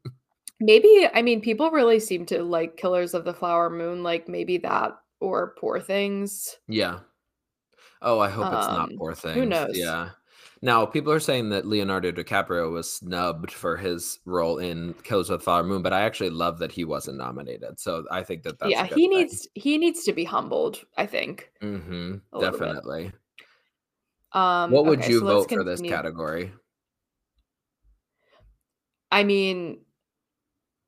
[0.60, 4.58] Maybe I mean people really seem to like Killers of the Flower Moon, like maybe
[4.58, 6.56] that or Poor Things.
[6.68, 7.00] yeah.
[8.02, 9.34] Oh, I hope it's not Um, Poor Things.
[9.34, 9.76] Who knows?
[9.76, 10.10] Yeah.
[10.62, 15.40] Now, people are saying that Leonardo DiCaprio was snubbed for his role in Killers of
[15.40, 17.80] the Flower Moon, but I actually love that he wasn't nominated.
[17.80, 19.10] So I think that that's yeah, a good he thing.
[19.10, 21.50] needs he needs to be humbled, I think.
[21.60, 22.40] hmm bit.
[22.40, 23.12] definitely.
[24.32, 26.52] Um What would okay, you so vote for this category?
[29.10, 29.80] I mean,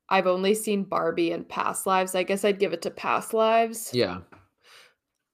[0.09, 2.15] I've only seen Barbie and Past Lives.
[2.15, 3.89] I guess I'd give it to Past Lives.
[3.93, 4.19] Yeah.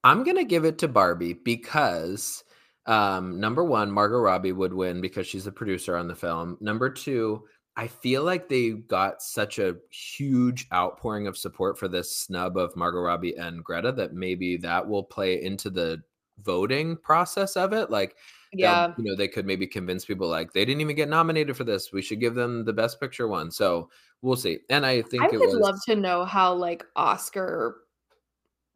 [0.03, 2.43] I'm going to give it to Barbie because
[2.89, 6.57] um number 1 Margot Robbie would win because she's a producer on the film.
[6.59, 7.43] Number 2,
[7.77, 12.75] I feel like they got such a huge outpouring of support for this snub of
[12.75, 16.01] Margot Robbie and Greta that maybe that will play into the
[16.43, 18.15] voting process of it like
[18.53, 18.93] Yeah.
[18.97, 21.91] you know they could maybe convince people like they didn't even get nominated for this
[21.91, 23.89] we should give them the best picture one so
[24.21, 27.81] we'll see and i think I it would was love to know how like Oscar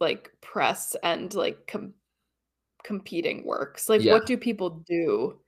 [0.02, 1.93] like press and like com-
[2.84, 3.89] competing works.
[3.89, 4.13] Like Yeah.
[4.13, 5.39] what do people do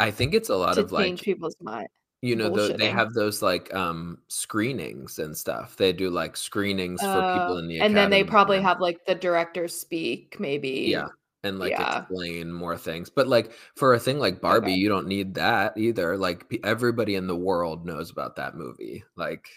[0.00, 1.88] i think it's a lot to of change like people's mind?
[2.22, 7.00] you know the, they have those like um screenings and stuff they do like screenings
[7.00, 10.36] for people Uh, in the and then they probably and- have like the director speak
[10.38, 10.86] maybe.
[10.90, 11.08] yeah
[11.44, 12.00] and like yeah.
[12.00, 14.78] explain more things but like for a thing like barbie Okay.
[14.80, 19.02] you don't need that either like pe- everybody in the world knows about that movie
[19.16, 19.48] like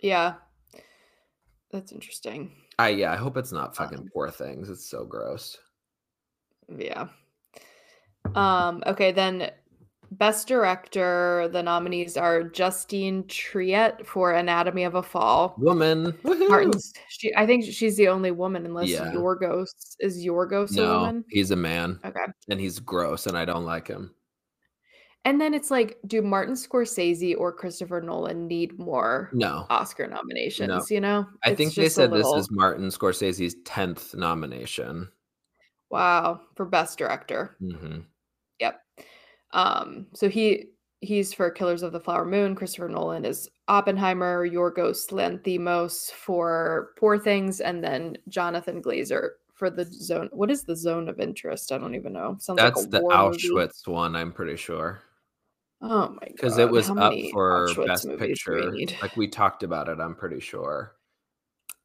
[0.00, 0.34] Yeah.
[1.70, 2.52] That's interesting.
[2.78, 5.58] i yeah i hope it's not fucking Um, poor things it's so gross
[6.68, 7.08] Yeah.
[8.34, 9.50] Um, okay, then
[10.12, 15.54] best director, the nominees are Justine Triet for Anatomy of a Fall.
[15.58, 16.16] woman!
[16.24, 19.12] Martin's she I think she's the only woman unless Yeah.
[19.12, 19.68] Yorgos
[20.00, 21.24] is Yorgos a no woman.
[21.30, 22.24] he's a man Okay.
[22.48, 24.14] and he's gross and i don't like him
[25.26, 30.90] And then it's like, do Martin Scorsese or Christopher Nolan need more no Oscar nominations?
[30.90, 31.26] You know?
[31.42, 35.08] i It's think they said little- this is martin scorsese's 10th nomination
[35.94, 37.56] wow for best director.
[37.60, 38.00] hmm
[38.60, 38.80] Yep.
[39.52, 40.66] Um, so he
[41.00, 42.54] he's for Killers of the Flower Moon.
[42.54, 49.84] Christopher Nolan is Oppenheimer, Yorgos Lanthimos for Poor Things, and then Jonathan Glazer for the
[49.84, 50.28] zone.
[50.32, 51.70] What is the zone of interest?
[51.72, 52.36] I don't even know.
[52.40, 53.48] Sounds that's like the war movie.
[53.48, 55.00] auschwitz one i'm pretty sure
[55.80, 56.32] Oh my god!
[56.34, 60.14] because it was up for Auschwitz best we picture like we talked about it i'm
[60.16, 60.96] pretty sure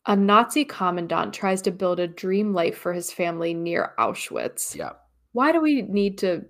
[0.05, 4.75] A Nazi commandant tries to build a dream life for his family near Auschwitz.
[4.75, 4.91] yeah
[5.33, 6.45] Why do we need to?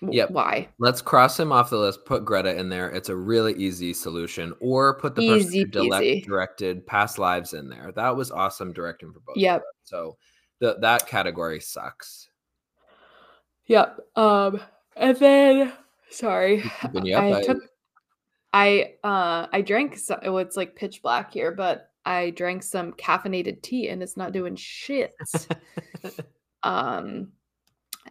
[0.00, 0.30] Yep.
[0.32, 0.68] Why?
[0.78, 4.52] let's cross him off the list put greta in there it's a really easy solution
[4.60, 8.72] or put the person Easy who direct- directed past lives in there that was awesome
[8.72, 9.62] directing for both Yep.
[9.84, 10.16] so
[10.60, 12.28] the, that category sucks
[13.66, 13.98] Yep.
[14.14, 14.60] Um,
[14.94, 15.72] and then
[16.10, 17.58] sorry, I I- took.
[18.52, 19.96] I uh I drank.
[19.96, 24.16] So, oh, it's like pitch black here, but I drank some caffeinated tea and it's
[24.16, 25.14] not doing shit.
[26.62, 27.32] um,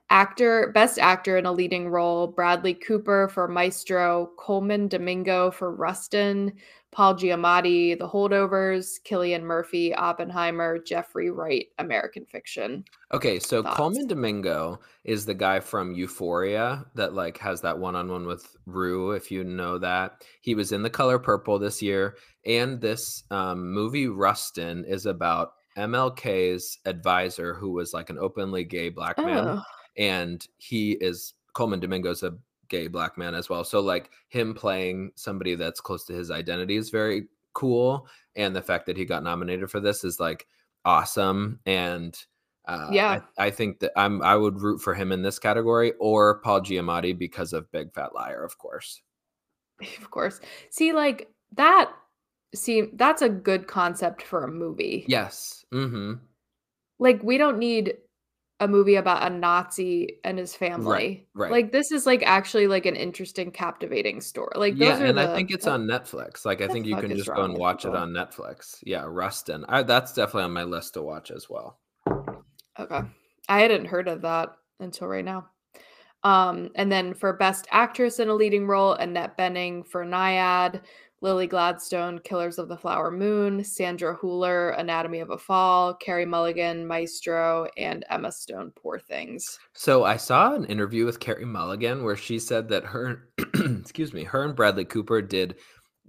[0.10, 6.54] actor, best actor in a leading role: Bradley Cooper for Maestro, Colman Domingo for Rustin,
[6.94, 12.86] Paul Giamatti, The Holdovers, Cillian Murphy, Oppenheimer, Jeffrey Wright, American Fiction.
[13.12, 13.76] Okay, so Thoughts?
[13.76, 19.32] Colman Domingo is the guy from Euphoria that like has that one-on-one with Rue, if
[19.32, 20.24] you know that.
[20.42, 25.54] He was in The Color Purple this year, and this um, movie Rustin is about
[25.78, 29.62] MLK's advisor, who was like an openly gay black man, Oh,
[29.98, 32.36] and he is Colman Domingo's a
[32.68, 33.64] gay black man as well.
[33.64, 38.62] So like him playing somebody that's close to his identity is very cool, and the
[38.62, 40.48] fact that he got nominated for this is like
[40.86, 42.18] awesome and.
[42.66, 43.20] Uh, Yeah.
[43.38, 46.62] I, I think that I'm I would root for him in this category or Paul
[46.62, 49.02] Giamatti because of Big Fat Liar, of course.
[49.82, 50.40] of course.
[50.70, 51.92] See, like that.
[52.56, 55.04] See, that's a good concept for a movie.
[55.08, 55.66] Yes.
[55.74, 56.14] Mm-hmm.
[57.00, 57.96] Like we don't need
[58.64, 60.92] a movie about a Nazi and his family.
[60.92, 61.28] right.
[61.34, 61.52] right.
[61.52, 64.54] Like this is like actually like an interesting, captivating story.
[64.56, 66.46] Like Yeah, and the, I think it's on Netflix.
[66.46, 68.78] Like I think you can just go and watch it on Netflix.
[68.84, 69.66] Yeah, Rustin.
[69.68, 71.80] I, that's definitely on my list to watch as well.
[72.80, 73.02] Okay.
[73.50, 75.48] I hadn't heard of that until right now.
[76.24, 80.82] Um, and then for best actress in a leading role, Annette Bening for Nyad,
[81.24, 86.86] Lily Gladstone, Killers of the Flower Moon, Sandra Hüller, Anatomy of a Fall, Carey Mulligan,
[86.86, 89.58] Maestro, and Emma Stone, Poor Things.
[89.72, 94.26] So I saw an interview with Carey Mulligan where she said that her, excuse me,
[94.26, 95.56] her and Bradley Cooper did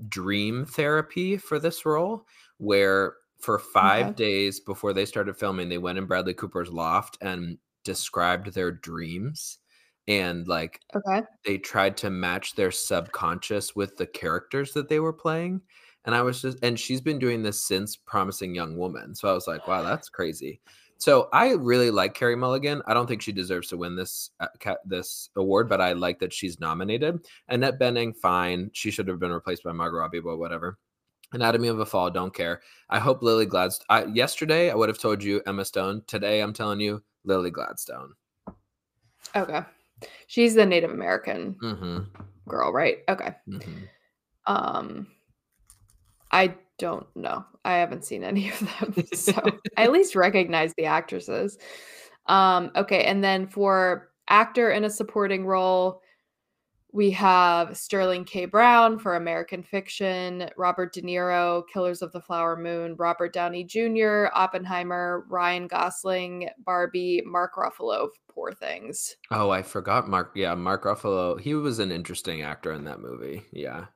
[0.09, 2.27] dream therapy for this role,
[2.59, 4.15] where for five Okay.
[4.17, 9.59] days before they started filming, they went in Bradley Cooper's loft and described their dreams.
[10.07, 11.23] And like Okay.
[11.45, 15.61] they tried to match their subconscious with the characters that they were playing.
[16.05, 19.15] And I was just, and she's been doing this since Promising Young Woman.
[19.15, 20.61] So I was like, wow, that's crazy.
[20.99, 22.83] So I really like Carey Mulligan.
[22.87, 26.19] I don't think she deserves to win this uh, ca- this award, but I like
[26.21, 27.27] that she's nominated.
[27.49, 28.71] Annette Bening, fine.
[28.75, 30.79] She should have been replaced by Margot Robbie, but whatever.
[31.33, 32.61] Anatomy of a Fall, don't care.
[32.91, 33.87] I hope Lily Gladstone.
[33.89, 36.03] I, yesterday, I would have told you Emma Stone.
[36.07, 38.13] Today, I'm telling you Lily Gladstone.
[39.35, 39.63] Okay.
[40.27, 41.99] She's the Native American hmm
[42.49, 42.99] girl, right?
[43.09, 43.35] Okay.
[43.47, 43.59] hmm
[44.47, 45.07] Um
[46.31, 47.45] I don't know.
[47.65, 49.05] I haven't seen any of them.
[49.15, 49.33] So
[49.77, 51.59] I at least recognize the actresses.
[52.27, 56.03] Um okay, and then for actor in a supporting role,
[56.95, 58.45] we have Sterling K.
[58.45, 64.27] Brown for American Fiction, Robert De Niro, Killers of the Flower Moon, Robert Downey Jr.,
[64.33, 69.17] Oppenheimer, Ryan Gosling, Barbie, Mark Ruffalo, Poor Things.
[69.33, 70.31] Oh, I forgot Mark.
[70.37, 71.41] Yeah, Mark Ruffalo.
[71.41, 73.43] He was an interesting actor in that movie.
[73.53, 73.87] Yeah.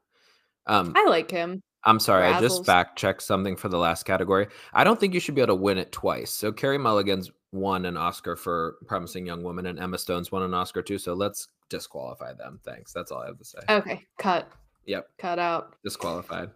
[0.66, 1.62] Um, I like him.
[1.84, 2.66] I'm sorry, I just Razzles.
[2.66, 4.48] fact checked something for the last category.
[4.74, 6.32] I don't think you should be able to win it twice.
[6.32, 10.54] So Carey Mulligan's won an Oscar for Promising Young Woman, and Emma Stone's won an
[10.54, 10.98] Oscar too.
[10.98, 12.61] So let's disqualify them.
[12.64, 12.92] Thanks.
[12.92, 13.58] That's all I have to say.
[13.70, 14.50] Okay, cut.
[14.87, 15.74] Yep, Cut out.
[15.84, 16.50] disqualified.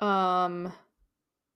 [0.00, 0.72] Um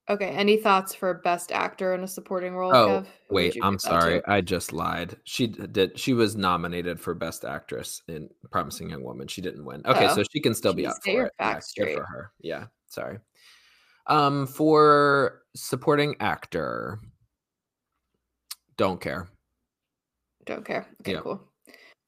[0.08, 3.06] okay, any thoughts for best actor in a supporting role, Oh, Kev?
[3.30, 4.22] Wait, I'm sorry.
[4.26, 5.16] I just lied.
[5.24, 5.98] She did.
[5.98, 9.28] She was nominated for Best Actress in Promising Young Woman.
[9.28, 9.82] She didn't win.
[9.84, 11.32] Okay, so Oh, she can still be jeez, up for it.
[11.38, 11.96] Yeah, good straight.
[11.98, 12.32] for her.
[12.40, 13.18] Yeah, sorry.
[14.06, 16.98] Um, for supporting actor,
[18.80, 19.28] don't care.
[20.46, 20.86] Don't care.
[21.02, 21.20] Okay, Yeah.
[21.20, 21.38] cool.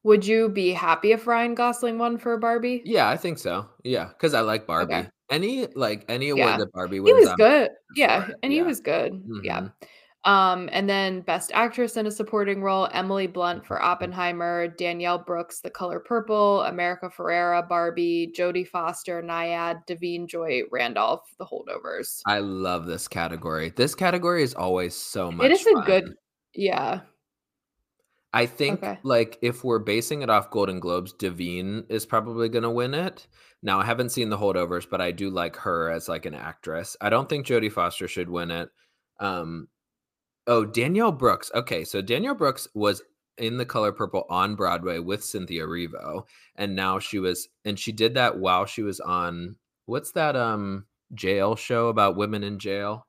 [0.05, 2.81] Would you be happy if Ryan Gosling won for Barbie?
[2.87, 3.67] Yeah, I think so.
[3.85, 4.95] Yeah, because I like Barbie.
[4.95, 5.09] Okay.
[5.31, 6.57] Any like any award Yeah.
[6.57, 7.71] that Barbie He was I'm good.
[7.95, 9.23] Yeah, and he was good.
[9.43, 9.61] Yeah.
[9.61, 9.73] Mhm.
[10.25, 15.61] Um, and then best actress in a supporting role, Emily Blunt for Oppenheimer, Danielle Brooks,
[15.61, 22.23] The Color Purple, America Ferrera, Barbie, Jodie Foster, Nyad, Da'Vine Joy, Randolph, The Holdovers.
[22.25, 23.71] I love this category.
[23.77, 25.47] This category is always so much.
[25.47, 26.15] It is a good,
[26.55, 27.01] yeah.
[28.33, 28.99] I think Okay.
[29.03, 33.27] like if we're basing it off Golden Globes, Da'Vine is probably going to win it.
[33.63, 36.97] Now I haven't seen the holdovers, but I do like her as like an actress.
[37.01, 38.71] I don't think Jodie Foster should win it.
[39.21, 39.69] Um,
[40.47, 41.51] oh Danielle Brooks.
[41.55, 43.03] Okay, so Danielle Brooks was
[43.39, 46.25] in the Color Purple on Broadway with Cynthia Erivo
[46.57, 50.87] and now she was, and she did that while she was on what's that um
[51.15, 53.07] jail show about women in jail?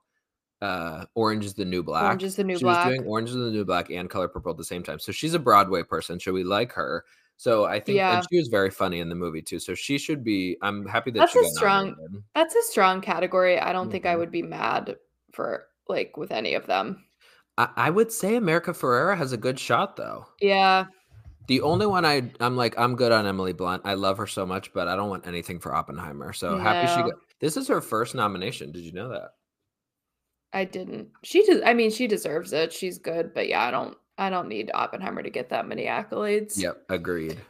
[0.63, 2.03] Uh, Orange is the New Black.
[2.05, 2.85] Orange is the New she Black.
[2.87, 4.99] was doing Orange is the New Black and Color Purple at the same time.
[4.99, 6.19] So she's a Broadway person.
[6.19, 7.03] Should we like her.
[7.35, 8.17] So I think, Yeah.
[8.17, 9.59] and she was very funny in the movie too.
[9.59, 10.55] So she should be.
[10.61, 12.23] I'm happy that That's she a got strong- nominated.
[12.35, 13.59] That's a strong category.
[13.59, 14.19] I don't think I Mhm.
[14.19, 14.95] would be mad
[15.33, 17.03] for like with any of them.
[17.57, 20.27] I, I would say America Ferrera has a good shot though.
[20.39, 20.85] Yeah.
[21.47, 23.81] The only one I I'm like I'm good on Emily Blunt.
[23.83, 26.31] I love her so much, but I don't want anything for Oppenheimer.
[26.31, 27.19] So happy she got.
[27.41, 28.71] This is her first nomination.
[28.71, 29.31] Did you know that?
[30.53, 31.09] I didn't.
[31.23, 31.61] She does.
[31.65, 32.71] I mean, she deserves it.
[32.71, 33.97] She's good, but yeah, I don't.
[34.17, 36.57] I don't need Oppenheimer to get that many accolades.
[36.57, 37.41] Yep, agreed.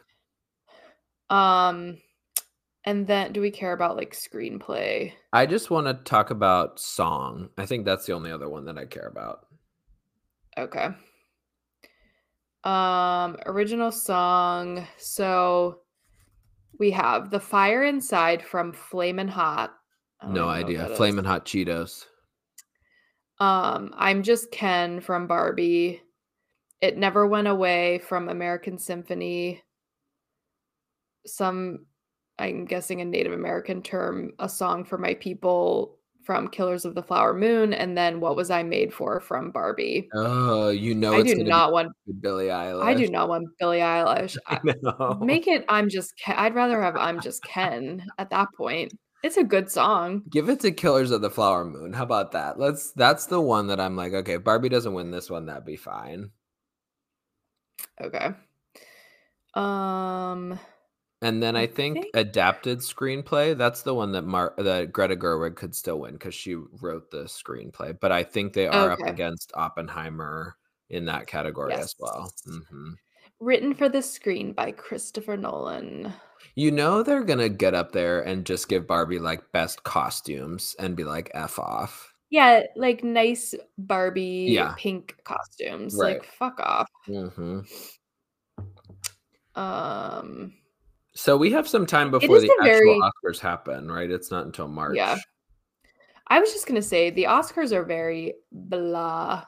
[1.29, 1.97] Um,
[2.85, 5.11] and then do we care about like screenplay?
[5.33, 7.49] I just want to talk about song.
[7.57, 9.47] I think that's the only other one that I care about.
[10.57, 10.87] Okay.
[12.63, 14.87] Um, original song.
[14.97, 15.79] So
[16.79, 19.73] we have "The Fire Inside" from Flamin' Hot.
[20.23, 20.95] No even know what idea.
[20.95, 22.05] Flamin' Hot Cheetos.
[23.43, 26.01] Um, I'm just Ken from Barbie.
[26.79, 29.61] It never went away from American Symphony.
[31.25, 31.85] Some,
[32.39, 37.03] I'm guessing a Native American term, a song for my people from Killers of the
[37.03, 40.07] Flower Moon, and then What Was I Made For from Barbie.
[40.13, 41.91] Oh, you know I it's do not want.
[42.21, 42.81] Billie Eilish.
[42.85, 44.37] I do not want Billie Eilish.
[44.47, 45.65] I I- Make it.
[45.67, 46.17] I'm just.
[46.17, 46.35] Ken.
[46.37, 46.95] I'd rather have.
[46.95, 48.93] I'm just Ken at that point.
[49.23, 50.23] It's a good song.
[50.29, 51.93] Give it to Killers of the Flower Moon.
[51.93, 52.59] How about that?
[52.59, 52.91] Let's.
[52.91, 55.77] That's the one that I'm like, okay, if Barbie doesn't win this one, that'd be
[55.77, 56.29] fine.
[58.01, 58.31] Okay.
[59.53, 60.59] Um.
[61.21, 63.57] And then I I think, think- adapted screenplay.
[63.57, 67.23] That's the one that Mar- that Greta Gerwig could still win because she wrote the
[67.23, 67.97] screenplay.
[67.97, 70.57] But I think they are up against Oppenheimer
[70.89, 72.33] in that category as well.
[72.45, 72.57] Yes.
[72.69, 72.89] hmm
[73.39, 76.11] Written for the screen by Christopher Nolan.
[76.55, 80.95] You know they're gonna get up there and just give Barbie like best costumes and
[80.95, 82.13] be like f off.
[82.29, 84.73] Yeah, like nice Barbie Yeah.
[84.77, 85.95] pink costumes.
[85.97, 86.19] Right.
[86.19, 86.87] Like fuck off.
[87.05, 87.59] hmm
[89.55, 90.53] Um
[91.15, 94.09] So we have some time before the actual very- Oscars happen, right?
[94.09, 94.95] It's not until March.
[94.95, 95.17] Yeah.
[96.27, 99.43] I was just gonna say the Oscars are very blah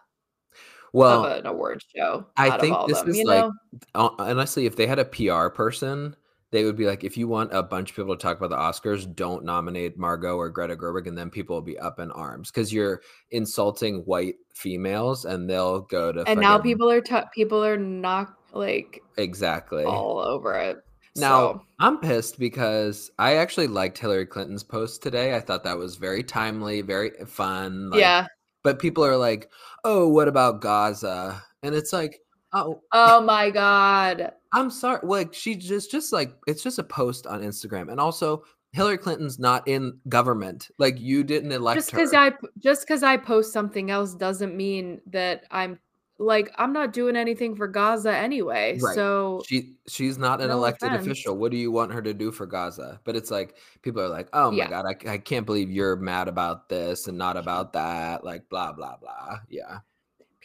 [0.94, 2.28] Well, of an award show.
[2.38, 3.52] I think this them, is like-
[3.96, 4.16] know?
[4.20, 6.16] honestly, if they had a PR person,
[6.56, 8.56] they would be like, if you want a bunch of people to talk about the
[8.56, 12.50] Oscars, don't nominate Margot or Greta Gerwig, and then people will be up in arms
[12.50, 13.02] because you're
[13.32, 16.24] insulting white females, and they'll go to.
[16.24, 19.84] and now people are t- people are not like exactly.
[19.84, 20.78] all over it.
[21.18, 25.36] Now So, I'm pissed because I actually liked Hillary Clinton's post today.
[25.36, 27.90] I thought that was very timely, very fun.
[27.90, 28.28] like- yeah.
[28.64, 29.50] But people are like,
[29.84, 32.22] "Oh, what about Gaza?" And it's like,
[32.54, 34.32] "Oh, Oh my god.
[34.56, 35.00] I'm sorry.
[35.04, 39.38] Like she just just like it's just a post on Instagram, and also Hillary Clinton's
[39.38, 40.70] not in government.
[40.80, 41.98] Like you didn't elect Just her.
[41.98, 45.78] because I just because I post something else doesn't mean that I'm
[46.18, 48.80] like I'm not doing anything for Gaza anyway.
[48.82, 48.96] Right.
[48.96, 51.06] So she she's not an No elected offense.
[51.06, 51.36] official.
[51.38, 53.02] What do you want her to do for Gaza?
[53.04, 54.70] But it's like people are like, "Oh my Yeah.
[54.70, 58.72] god, I, I can't believe you're mad about this and not about that." Like blah
[58.72, 59.40] blah blah.
[59.50, 59.80] Yeah,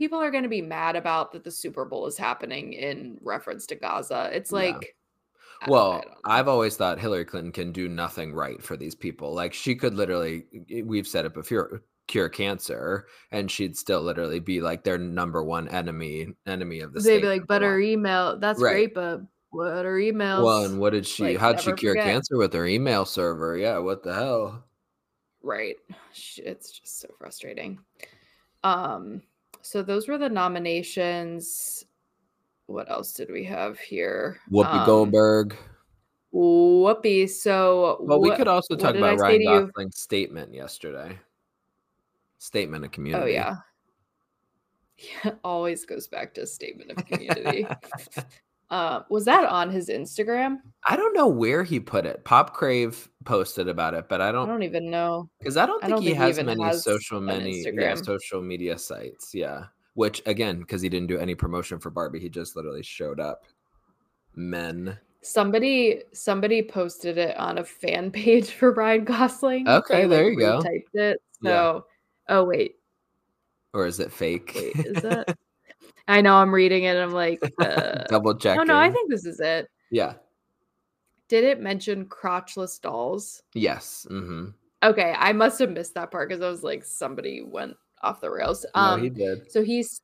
[0.00, 3.66] people are going to be mad about that the Super Bowl is happening in reference
[3.66, 4.30] to Gaza.
[4.32, 4.96] It's like
[5.60, 6.02] I Well.
[6.24, 9.34] I've always thought Hillary Clinton can do nothing right for these people.
[9.34, 10.46] Like she could literally,
[10.84, 15.68] we've said it before, cure cancer, and she'd still literally be like their number one
[15.68, 17.20] enemy, enemy of the they'd state.
[17.20, 18.72] be like, but her email, that's Right.
[18.72, 19.20] great, but
[19.50, 20.42] what are emails?
[20.44, 21.24] Well, and what did she?
[21.24, 22.06] like, how'd she cure forget.
[22.06, 23.58] cancer with her email server?
[23.58, 24.64] Yeah, what the hell?
[25.42, 25.76] right.
[26.38, 27.80] It's just so frustrating.
[28.64, 29.22] Um,
[29.62, 31.84] so those were the nominations.
[32.66, 34.38] What else did we have here?
[34.50, 35.56] Whoopi Um, Goldberg.
[36.32, 37.28] Whoopi.
[37.28, 39.60] So Well, we what- could also talk about Ryan to you?
[39.66, 41.18] Gosling's statement yesterday.
[42.38, 43.22] Statement of community.
[43.24, 43.56] Oh yeah.
[45.24, 47.66] Yeah, always goes back to statement of community.
[48.70, 50.58] uh, was that on his Instagram?
[50.86, 52.24] I don't know where he put it.
[52.24, 55.28] Pop Crave posted about it, but I I don't I don't even know.
[55.38, 57.96] because I don't I think don't he think has even many has social many yeah,
[57.96, 59.34] social media sites.
[59.34, 59.64] Yeah,
[59.94, 63.44] which again, because he didn't do any promotion for Barbie, he just literally showed up.
[64.36, 64.96] Men.
[65.22, 69.68] Somebody somebody posted it on a fan page for Ryan Gosling.
[69.68, 70.62] Okay, They, there like, you go.
[70.62, 71.22] Typed it.
[71.42, 71.50] Yeah.
[71.50, 71.86] So,
[72.28, 72.76] oh wait,
[73.74, 74.52] Or is it fake?
[74.54, 75.36] wait, is that?
[76.10, 76.96] I know I'm reading it.
[76.96, 78.56] and I'm like, uh, Double check.
[78.56, 79.68] no, no, I think this is it.
[79.90, 80.14] Yeah.
[81.28, 83.42] Did it mention crotchless dolls?
[83.54, 84.06] Yes.
[84.10, 84.46] Mm-hmm.
[84.82, 88.30] Okay, I must have missed that part because I was like, somebody went off the
[88.30, 88.64] rails.
[88.74, 89.50] no, Um, he did.
[89.52, 90.00] So he's,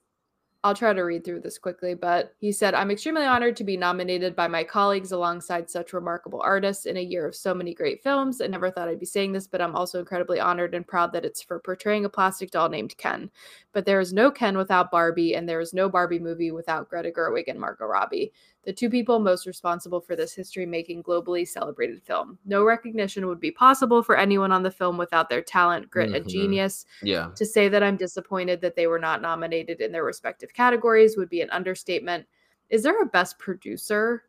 [0.66, 3.76] I'll try to read through this quickly, but he said, I'm extremely honored to be
[3.76, 8.02] nominated by my colleagues alongside such remarkable artists in a year of so many great
[8.02, 8.40] films.
[8.40, 11.24] I never thought I'd be saying this, but I'm also incredibly honored and proud that
[11.24, 13.30] it's for portraying a plastic doll named Ken.
[13.72, 17.12] But there is no Ken without Barbie, and there is no Barbie movie without Greta
[17.12, 18.32] Gerwig and Margot Robbie,
[18.66, 22.36] the two people most responsible for this history making globally celebrated film.
[22.44, 26.24] No recognition would be possible for anyone on the film without their talent, grit, and
[26.26, 26.28] Mhm.
[26.28, 26.84] genius.
[27.00, 27.30] Yeah.
[27.36, 31.28] To say that I'm disappointed that they were not nominated in their respective categories would
[31.28, 32.26] be an understatement.
[32.68, 34.24] Is there a best producer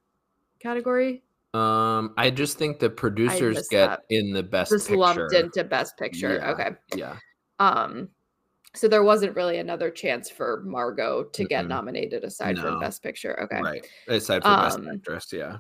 [0.60, 1.24] category?
[1.56, 4.04] Um, I just think the producers get that.
[4.10, 5.00] in the best Just picture.
[5.00, 6.36] lumped into best picture.
[6.36, 6.52] Yeah.
[6.52, 6.70] Okay.
[6.96, 7.18] Yeah.
[7.58, 8.10] Um
[8.78, 11.70] so there wasn't really another chance for Margot to get Mm-mm.
[11.70, 12.62] nominated aside No.
[12.62, 13.40] from best picture.
[13.44, 13.62] Okay.
[13.62, 13.88] Right.
[14.08, 15.58] Aside from best Um, actress, yeah.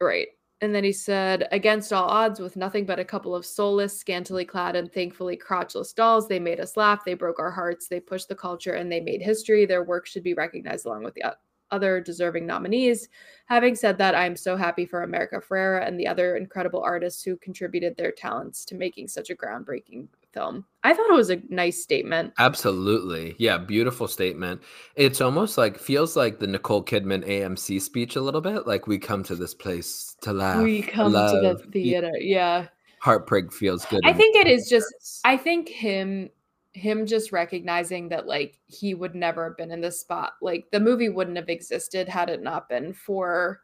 [0.00, 0.28] Right.
[0.60, 4.44] And then he said, against all odds, with nothing but a couple of soulless, scantily
[4.44, 8.28] clad, and thankfully crotchless dolls, they made us laugh, they broke our hearts, they pushed
[8.28, 9.66] the culture, and they made history.
[9.66, 11.36] Their work should be recognized along with the
[11.70, 13.08] other deserving nominees.
[13.46, 17.22] Having said that, I am so happy for America Ferrera and the other incredible artists
[17.22, 20.64] who contributed their talents to making such a groundbreaking film.
[20.82, 22.34] I thought it was a nice statement.
[22.38, 23.36] Absolutely.
[23.38, 24.60] Yeah, beautiful statement.
[24.96, 28.66] It's almost like feels like the Nicole Kidman AMC speech a little bit.
[28.66, 30.62] Like we come to this place to laugh.
[30.62, 32.12] we come to the theater.
[32.18, 32.66] Yeah.
[33.00, 34.00] Heartbreak feels good.
[34.04, 35.20] I think it is just.
[35.24, 36.30] I think him
[36.74, 40.32] him just recognizing that like he would never have been in this spot.
[40.42, 43.60] Like the movie wouldn't have existed had it not been for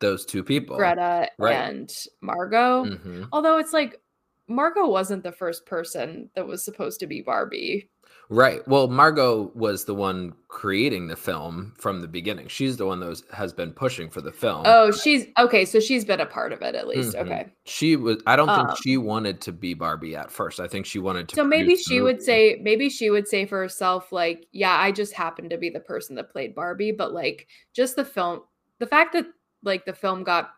[0.00, 0.76] those two people.
[0.76, 1.54] Greta right.
[1.54, 2.84] and Margot.
[2.84, 3.28] Mhm.
[3.32, 4.00] Although it's like
[4.48, 7.90] Margot wasn't the first person that was supposed to be Barbie.
[8.30, 8.66] Right.
[8.68, 12.48] Well, Margot was the one creating the film from the beginning.
[12.48, 14.62] She's the one that was, has been pushing for the film.
[14.66, 15.64] Oh, she's okay.
[15.64, 17.16] So she's been a part of it at least.
[17.16, 17.20] Mhm.
[17.22, 17.46] Okay.
[17.64, 18.22] She was.
[18.26, 20.60] I don't think Um, she wanted to be Barbie at first.
[20.60, 21.36] I think she wanted to.
[21.36, 25.14] So maybe she would say, maybe she would say for herself, like, yeah, I just
[25.14, 28.42] happened to be the person that played Barbie, but like, just the film,
[28.78, 29.26] the fact that
[29.64, 30.50] like the film got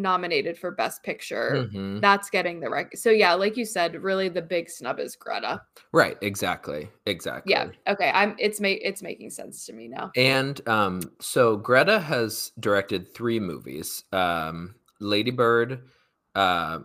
[0.00, 2.00] nominated for Best Picture, Mhm.
[2.00, 2.96] that's getting the rec.
[2.96, 5.62] So yeah, like you said, really the big snub is Greta.
[5.92, 6.16] Right.
[6.22, 6.88] Exactly.
[7.06, 7.52] Exactly.
[7.52, 7.68] Yeah.
[7.86, 8.10] Okay.
[8.14, 8.34] I'm.
[8.38, 10.10] It's ma- It's making sense to me now.
[10.16, 15.82] And um, so Greta has directed three movies: um, Lady Bird,
[16.34, 16.80] uh,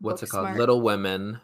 [0.00, 0.58] what's it called, Booksmart.
[0.58, 1.40] Little Women,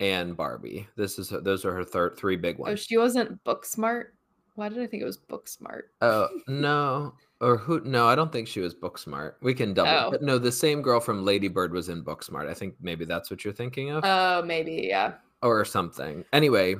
[0.00, 0.86] and Barbie.
[0.96, 2.68] This is those are her third three big ones.
[2.68, 2.84] Oh, ones.
[2.84, 4.14] she wasn't book smart.
[4.54, 5.90] Why did I think it was book smart?
[6.00, 7.80] Oh no, or who?
[7.84, 9.34] No, I don't think she was Booksmart.
[9.42, 9.90] We can double.
[10.08, 10.10] Oh.
[10.10, 12.48] But no, the same girl from Lady Bird was in Booksmart.
[12.48, 14.86] I think maybe that's what you're thinking of, Oh, maybe.
[14.88, 15.14] Yeah.
[15.42, 16.24] or something.
[16.32, 16.76] Anyway,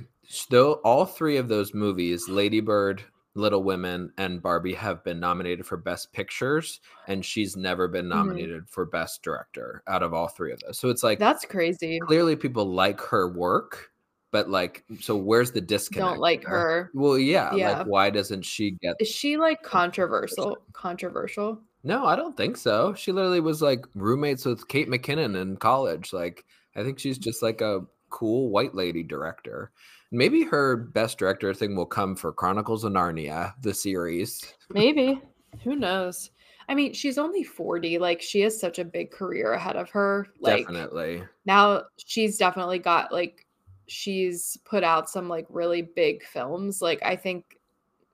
[0.51, 3.03] though all three of those movies, Lady Bird,
[3.35, 8.15] Little Women, and Barbie, have been nominated for Best Pictures, and she's never been Mhm.
[8.17, 10.79] nominated for Best Director out of all three of those.
[10.79, 12.01] So it's like That's crazy.
[12.01, 13.91] clearly people like her work,
[14.37, 16.11] but like, so where's the disconnect?
[16.13, 16.91] Don't like her.
[16.93, 17.79] Well, yeah, Yeah.
[17.79, 20.59] like why doesn't she get Is she like controversial?
[20.75, 21.59] Controversial?
[21.85, 22.93] No, I don't think so.
[22.93, 26.13] She literally was like roommates with Kate McKinnon in college.
[26.13, 27.81] Like, I think she's just like a
[28.11, 29.71] cool white lady director.
[30.13, 34.45] Maybe her best director thing will come for Chronicles of Narnia, the series.
[34.71, 35.19] Maybe.
[35.65, 36.31] Who knows?
[36.69, 37.99] I mean, she's only 40.
[37.99, 40.27] Like, she has such a big career ahead of her.
[40.41, 41.23] Like, Definitely.
[41.45, 43.46] now she's definitely got, like,
[43.87, 46.83] she's put out some, like, really big films.
[46.83, 47.59] Like, I think,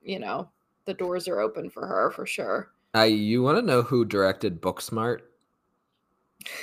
[0.02, 0.48] you know,
[0.84, 2.70] the doors are open for her for sure.
[2.94, 5.20] Uh, you want to know who directed Booksmart?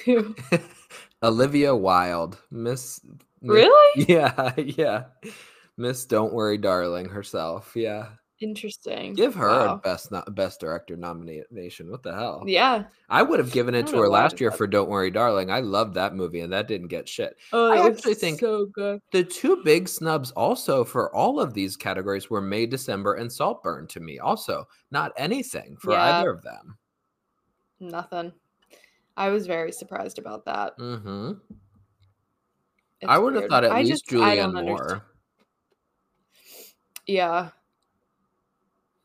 [1.23, 3.01] Olivia Wilde, Miss.
[3.41, 4.05] Miss- really?
[4.07, 5.03] Yeah, yeah.
[5.77, 7.71] Miss Don't Worry Darling herself.
[7.75, 8.07] Yeah.
[8.41, 9.15] Interesting.
[9.15, 11.91] Give her a best no- best director nomination.
[11.91, 12.43] What the hell?
[12.47, 12.85] Yeah.
[13.09, 15.51] I would have given it to her last year for Don't Worry Darling.
[15.51, 17.35] I loved that movie and that didn't get shit.
[17.51, 19.01] Oh, I actually think- so good.
[19.11, 23.87] The two big snubs also for all of these categories were May, December, and Saltburn
[23.87, 24.19] to me.
[24.19, 26.19] Also, not anything for Yeah.
[26.19, 26.77] either of them.
[27.81, 28.31] Nothing.
[29.17, 30.77] I was very surprised about that.
[30.77, 31.31] Mm-hmm.
[33.05, 34.63] I would have thought at I least just- Julianne.
[34.65, 35.03] Moore.
[37.05, 37.49] Yeah.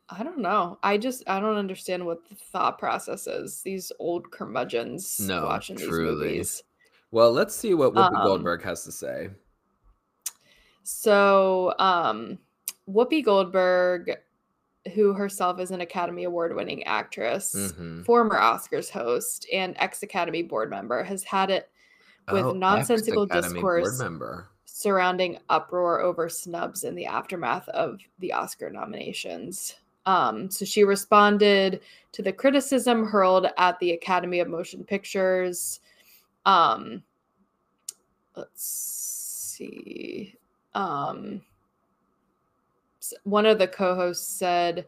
[0.09, 0.77] I don't know.
[0.83, 3.61] I just I don't understand what the thought process is.
[3.63, 5.89] These old curmudgeons No, watching truly.
[5.89, 6.63] these movies.
[7.11, 9.29] Well, let's see what Whoopi Um, Goldberg has to say.
[10.83, 12.37] So, um,
[12.87, 14.11] Whoopi Goldberg,
[14.93, 18.05] who herself is an Academy Award winning actress, Mhm.
[18.05, 21.71] former Oscars host, and ex Academy board member, has had it
[22.31, 24.49] with Oh, nonsensical discourse member.
[24.65, 29.75] surrounding uproar over snubs in the aftermath of the Oscar nominations.
[30.05, 31.81] Um, so she responded
[32.11, 35.79] to the criticism hurled at the Academy of Motion Pictures.
[36.45, 37.03] Um,
[38.35, 40.35] let's see.
[40.73, 41.41] Um,
[43.23, 44.85] one of the co-hosts said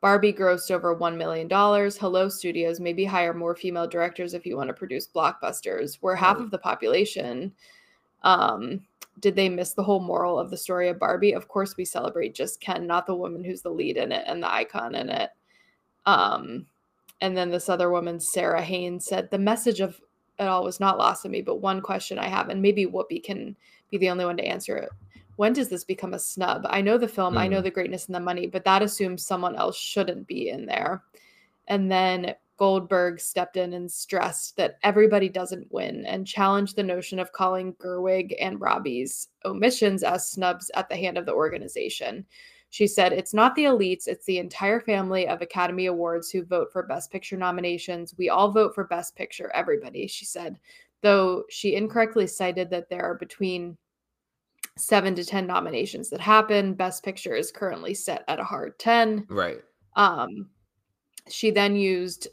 [0.00, 1.48] Barbie grossed over $1 million.
[1.50, 2.80] Hello, studios.
[2.80, 5.98] Maybe hire more female directors if you want to produce blockbusters.
[6.00, 7.52] We're half of the population.
[8.22, 8.80] Um,
[9.20, 11.32] did they miss the whole moral of the story of Barbie?
[11.32, 14.42] Of course, we celebrate just Ken, not the woman who's the lead in it and
[14.42, 15.30] the icon in it.
[16.06, 16.66] Um,
[17.20, 20.00] and then this other woman, Sarah Haynes, said the message of
[20.38, 23.22] it all was not lost on me, but one question I have, and maybe Whoopi
[23.22, 23.56] can
[23.90, 24.90] be the only one to answer it.
[25.36, 26.66] When does this become a snub?
[26.68, 27.64] I know the film, I know Mm.
[27.64, 31.02] the greatness and the money, but that assumes someone else shouldn't be in there.
[31.66, 37.18] And then Goldberg stepped in and stressed that everybody doesn't win and challenged the notion
[37.18, 42.26] of calling Gerwig and Robbie's omissions as snubs at the hand of the organization.
[42.70, 46.68] She said, It's not the elites, it's the entire family of Academy Awards who vote
[46.72, 48.14] for Best Picture nominations.
[48.18, 50.58] We all vote for Best Picture, everybody, she said,
[51.00, 53.78] though she incorrectly cited that there are between
[54.76, 56.74] seven to 10 nominations that happen.
[56.74, 59.26] Best Picture is currently set at a hard 10.
[59.28, 59.62] Right.
[59.96, 60.50] Um,
[61.28, 62.28] she then used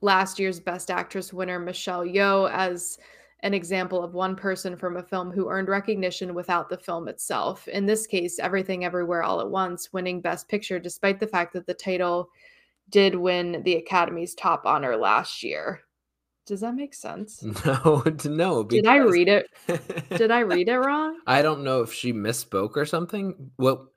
[0.00, 2.98] last year's Best Actress winner Michelle Yeoh as
[3.40, 7.68] an example of one person from a film who earned recognition without the film itself.
[7.68, 11.66] In this case, Everything Everywhere All at Once, winning Best Picture, despite the fact that
[11.66, 12.30] the title
[12.88, 15.80] did win the Academy's top honor last year.
[16.46, 17.42] Does that make sense?
[17.66, 18.62] No, no.
[18.62, 19.50] Did I read it?
[20.16, 21.18] Did I read it wrong?
[21.26, 23.50] I don't know if she misspoke or something.
[23.58, 23.90] Well,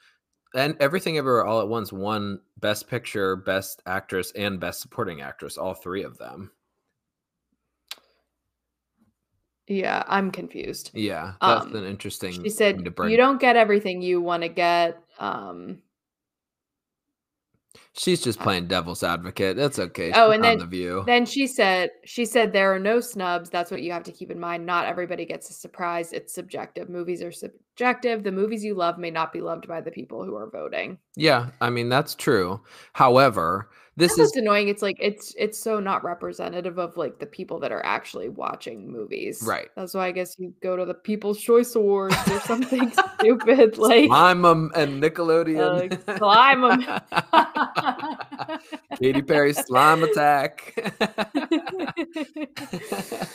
[0.55, 5.57] and everything everywhere all at once won best picture, best actress, and best supporting actress,
[5.57, 6.51] all three of them.
[9.67, 10.91] Yeah, I'm confused.
[10.93, 14.21] Yeah, that's Um, an interesting She thing said, to bring "You don't get everything you
[14.21, 15.81] want to get." Um,
[17.99, 19.57] She's just playing devil's advocate.
[19.57, 20.13] That's okay.
[20.15, 21.03] oh, She's and then The View.
[21.05, 23.49] then she said she said there are no snubs.
[23.49, 24.65] That's what you have to keep in mind.
[24.65, 26.13] Not everybody gets a surprise.
[26.13, 26.87] It's subjective.
[26.87, 28.23] Movies are subjective.
[28.23, 30.97] The movies you love may not be loved by the people who are voting.
[31.17, 32.61] Yeah, I mean that's true.
[32.93, 33.69] However,
[33.99, 34.69] this That's is annoying.
[34.69, 38.89] It's like it's it's so not representative of like the people that are actually watching
[38.89, 39.43] movies.
[39.45, 39.67] right.
[39.75, 44.07] That's why I guess you go to the People's Choice Awards or something stupid like
[44.07, 45.91] Slime 'em and Nickelodeon.
[45.91, 46.79] like, slime.
[49.01, 50.73] Katy Perry slime attack.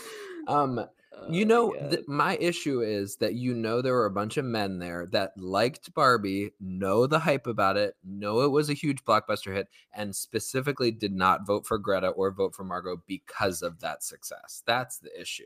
[0.49, 0.85] um,
[1.29, 4.37] you Oh know, my th- my issue is that you know there were a bunch
[4.37, 8.75] of men there that liked Barbie, know the hype about it, know it was a
[8.75, 13.63] huge blockbuster hit, and specifically did not vote for Greta or vote for Margot because
[13.63, 14.63] of that success.
[14.67, 15.45] That's the issue,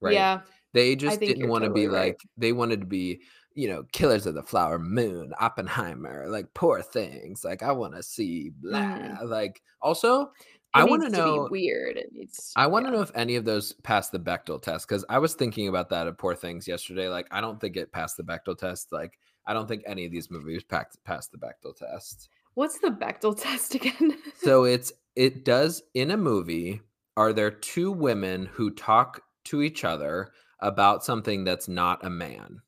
[0.00, 0.28] right?
[0.28, 0.42] Yeah,
[0.72, 2.14] They just didn't want to totally be right.
[2.14, 3.22] like they wanted to be,
[3.54, 7.42] you know, killers of the flower moon, Oppenheimer, like poor things.
[7.44, 8.80] Like I want to see blah.
[8.92, 9.18] Mhm.
[9.24, 10.32] Like also,
[10.72, 11.48] I want to know.
[11.50, 11.96] weird.
[11.96, 12.52] It needs.
[12.56, 12.96] I want to yeah.
[12.96, 16.06] know if any of those passed the Bechdel test because I was thinking about that
[16.06, 17.08] at Poor Things yesterday.
[17.08, 18.92] Like I don't think it passed the Bechdel test.
[18.92, 22.28] Like I don't think any of these movies packed passed the Bechdel test.
[22.54, 24.16] What's the Bechdel test again?
[24.36, 26.80] So it's it does in a movie.
[27.16, 32.60] Are there two women who talk to each other about something that's not a man?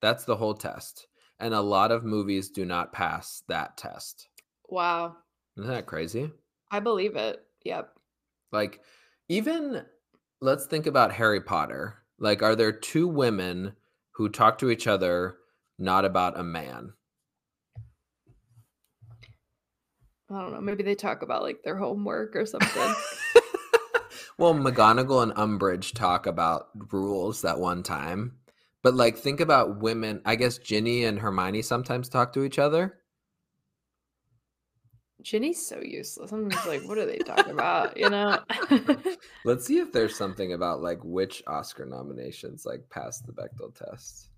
[0.00, 1.08] That's the whole test.
[1.40, 4.28] And a lot of movies do not pass that test.
[4.68, 5.16] wow,
[5.56, 6.30] Isn't that crazy?
[6.72, 7.44] I believe it.
[7.64, 7.90] Yep.
[8.50, 8.80] Like
[9.28, 9.84] even
[10.40, 11.98] let's think about Harry Potter.
[12.18, 13.74] Like are there two women
[14.12, 15.36] who talk to each other
[15.78, 16.94] not about a man?
[20.30, 20.60] I don't know.
[20.62, 22.70] Maybe they talk about like their homework or something.
[24.38, 28.38] well, McGonagall and Umbridge talk about rules that one time.
[28.82, 32.98] But like think about women, I guess Ginny and Hermione sometimes talk to each other.
[35.22, 36.32] Ginny's so useless.
[36.32, 37.96] I'm just like, what are they talking about?
[37.96, 38.38] You know?
[39.44, 44.28] Let's see if there's something about like which Oscar nominations like passed the Bechdel test.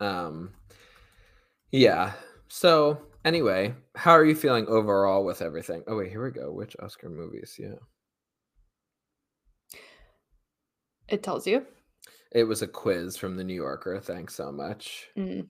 [0.00, 0.52] Um
[1.72, 2.12] yeah.
[2.48, 5.82] So anyway, how are you feeling overall with everything?
[5.86, 6.52] Oh wait, here we go.
[6.52, 7.56] Which Oscar movies?
[7.58, 7.76] Yeah.
[11.08, 11.64] it tells you.
[12.32, 14.00] It was a quiz from the New Yorker.
[14.00, 15.08] Thanks so much.
[15.16, 15.48] Mm.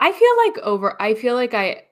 [0.00, 1.00] I feel like over.
[1.00, 1.82] I feel like I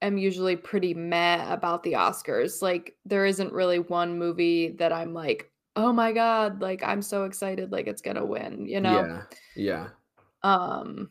[0.00, 2.62] am usually pretty meh about the Oscars.
[2.62, 7.24] Like there isn't really one movie that I'm like, oh my god, like I'm so
[7.24, 8.66] excited, like it's gonna win.
[8.66, 9.00] You know?
[9.04, 9.22] Yeah.
[9.56, 9.88] Yeah.
[10.42, 11.10] Um.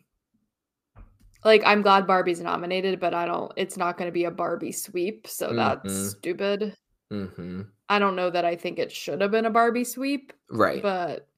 [1.44, 3.52] Like I'm glad Barbie's nominated, but I don't.
[3.56, 6.10] It's not going to be a Barbie sweep, so that's Mhm.
[6.10, 6.76] stupid.
[7.12, 7.62] Mm-hmm.
[7.88, 10.82] I don't know that I think it should have been a Barbie sweep, Right.
[10.82, 11.28] but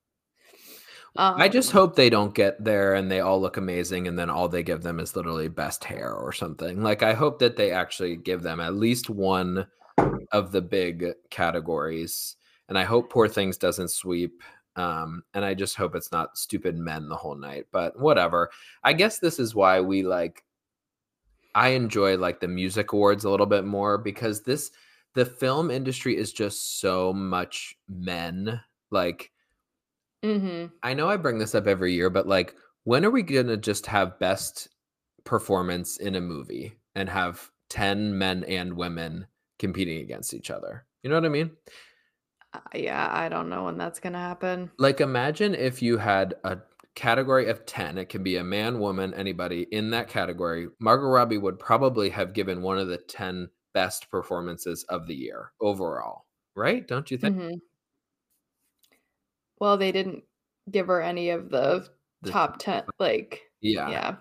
[1.16, 4.30] I just um, hope they don't get there and they all look amazing and then
[4.30, 6.82] all they give them is literally best hair or something.
[6.82, 9.66] Like I hope that they actually give them at least one
[10.32, 12.36] of the big categories.
[12.68, 14.42] And I hope Poor Things doesn't sweep.
[14.76, 17.66] Um, and I just hope it's not stupid men the whole night.
[17.72, 18.50] But whatever.
[18.84, 20.44] I guess this is why we like
[21.56, 24.70] I enjoy like the music awards a little bit more because this
[25.14, 28.60] the film industry is just so much men.
[28.92, 29.32] Like
[30.22, 30.70] mhm.
[30.82, 32.54] I know I bring this up every year, but like,
[32.84, 34.68] when are we gonna just have best
[35.24, 39.26] performance in a movie and have 10 men and women
[39.58, 40.86] competing against each other?
[41.02, 41.56] You know what I mean?
[42.52, 44.70] Uh, yeah, I don't know when that's gonna happen.
[44.78, 46.58] Like, imagine if you had a
[46.94, 50.68] category of 10, it can be a man, woman, anybody in that category.
[50.80, 55.52] Margot Robbie would probably have given one of the 10 best performances of the year
[55.60, 56.86] overall, right?
[56.88, 57.32] Don't you think?
[57.32, 57.60] Mhm.
[59.60, 60.24] Well, they didn't
[60.70, 61.86] give her any of the
[62.22, 63.88] The- top 10 like yeah.
[63.90, 64.14] yeah.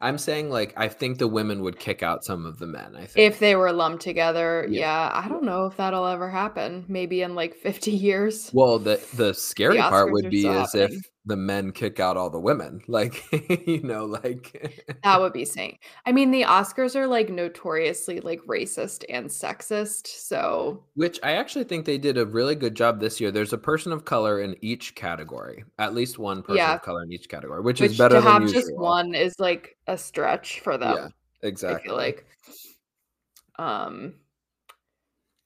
[0.00, 2.94] I'm saying, like, I think the women would kick out some of the men.
[2.94, 3.26] I think.
[3.32, 4.80] If they were lumped together, Yeah.
[4.80, 6.84] yeah, I don't know if that'll ever happen.
[6.88, 8.50] Maybe in like 50 years.
[8.52, 10.92] Well, the the scary part would be is if
[11.26, 12.82] the men kick out all the women.
[12.88, 13.24] Like,
[13.66, 15.78] you know, like That would be saying.
[16.04, 20.06] I mean, the Oscars are like notoriously like racist and sexist.
[20.06, 23.30] So which I actually think they did a really good job this year.
[23.30, 25.64] There's a person of color in each category.
[25.78, 26.74] At least one person Yeah.
[26.74, 28.60] of color in each category, which, which is better to than have usual.
[28.60, 30.94] just one is like a stretch for them.
[30.96, 31.08] Yeah,
[31.48, 31.80] Exactly.
[31.80, 32.26] I feel like.
[33.58, 34.14] Um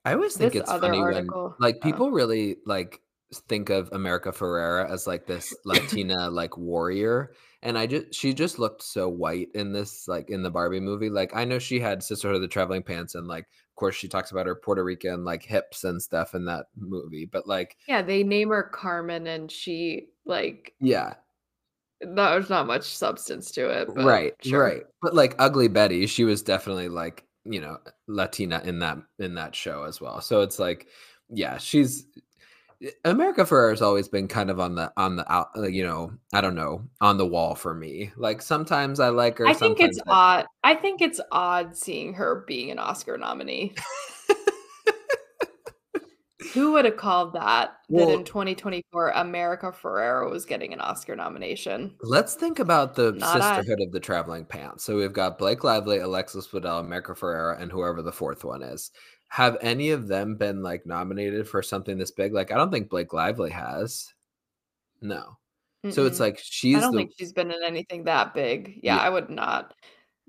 [0.05, 3.01] I always think it's funny article, when like uh people really like
[3.35, 7.33] think of America Ferrera as like this Latina like warrior.
[7.62, 11.11] And I just she just looked so white in this like in the Barbie movie.
[11.11, 14.09] Like I know she had Sisterhood of the Traveling Pants and like of course she
[14.09, 17.29] talks about her Puerto Rican like hips and stuff in that movie.
[17.31, 21.14] But like Yeah, they name her Carmen and she like yeah,
[22.01, 23.89] there's not much substance to it.
[23.95, 24.62] But right, sure.
[24.62, 24.83] right.
[25.03, 29.55] But like Ugly Betty, she was definitely like, you know, Latina in that in that
[29.55, 30.20] show as well.
[30.20, 30.87] So it's like
[31.31, 32.07] yeah, she's
[32.83, 36.12] Eh, America Ferrera has always been kind of on the on the out, you know,
[36.33, 38.12] I don't know, on the wall for me.
[38.16, 39.47] Like sometimes I like her.
[39.47, 40.11] I think it's I-
[40.41, 40.47] odd.
[40.64, 43.74] I think it's odd seeing her being an Oscar nominee.
[46.55, 47.76] Who would have called that?
[47.91, 51.95] that in 2024, America Ferrera was getting an Oscar nomination.
[52.01, 53.57] Let's think about the Not I.
[53.57, 54.85] sisterhood of the traveling pants.
[54.85, 58.93] So we've got Blake Lively, Alexis Bledel, America Ferrera, and whoever the fourth one is.
[59.29, 62.33] Have any of them been like nominated for something this big?
[62.33, 64.12] Like I don't think Blake Lively has.
[65.01, 65.37] No.
[65.91, 68.81] So it's like she's I don't the think she's been in anything that big.
[68.83, 69.03] Yeah, Yeah.
[69.03, 69.74] I would not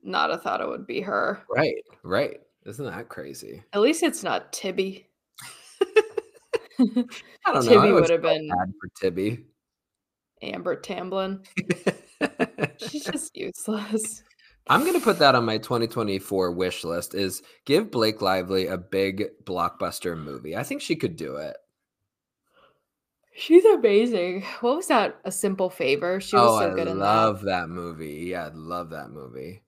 [0.03, 1.43] not have thought it would be her.
[1.49, 2.39] right, right.
[2.65, 3.63] Isn't that crazy?
[3.73, 5.07] At least it's not Tibby.
[6.79, 7.05] I don't
[7.47, 7.61] know.
[7.61, 9.45] Tibby would have been bad for Tibby.
[10.41, 11.43] Amber Tamblyn.
[12.77, 14.23] She's just useless.
[14.69, 17.15] I'm gonna put that on my 2024 wish list.
[17.15, 20.55] Is give Blake Lively a big blockbuster movie.
[20.55, 21.57] I think she could do it.
[23.35, 24.43] She's amazing.
[24.61, 25.19] What was that?
[25.23, 26.19] A Simple Favor.
[26.19, 27.05] She was oh, so I good in that.
[27.05, 27.69] I love that.
[27.69, 28.27] movie.
[28.29, 29.63] Yeah, I love that movie.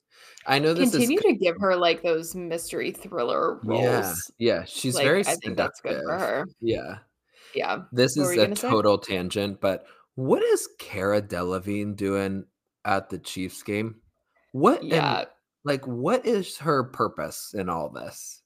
[0.46, 3.82] I know this Continue is to give her like those mystery thriller roles.
[3.82, 4.14] yeah,
[4.60, 4.64] yeah.
[4.66, 6.46] She's Like, very I think that's good for her.
[6.60, 6.98] Yeah,
[7.56, 7.84] Yeah.
[7.92, 8.70] this What is a gonna say?
[8.70, 9.86] total tangent, but
[10.16, 12.46] what is Cara Delevingne doing
[12.84, 14.01] at the Chiefs game?
[14.52, 14.84] What?
[14.84, 15.26] Yeah.
[15.64, 18.42] like, what is her purpose in all this?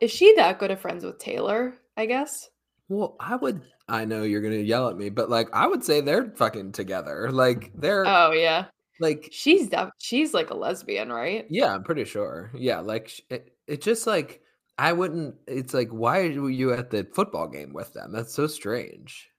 [0.00, 1.74] Is she that good of friends with Taylor?
[1.96, 2.48] I guess.
[2.88, 3.62] Well, I would.
[3.88, 7.30] I know you're gonna yell at me, but like, I would say they're fucking together.
[7.30, 8.66] Like, they're Oh yeah.
[9.00, 11.46] like, She's def- she's like a lesbian, right?
[11.48, 12.50] yeah, I'm pretty sure.
[12.54, 14.42] Yeah, like, it, it just like,
[14.78, 15.36] I wouldn't.
[15.46, 18.12] It's like, why were you at the football game with them?
[18.12, 19.30] That's so strange.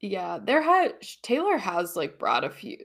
[0.00, 0.38] Yeah.
[0.42, 2.78] There had Taylor has like brought a few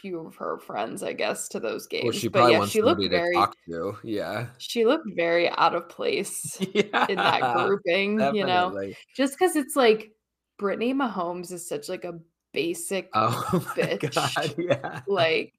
[0.00, 2.04] few of her friends, I guess, to those games.
[2.04, 3.96] Well, she but yeah, wants she looked very talk to.
[4.02, 8.92] Yeah, she looked very out of place yeah, in that grouping, you know.
[9.16, 10.12] Just because it's like
[10.58, 12.18] Brittany Mahomes is such like a
[12.52, 13.44] basic Oh
[13.76, 14.14] bitch.
[14.14, 15.00] god, yeah.
[15.06, 15.52] like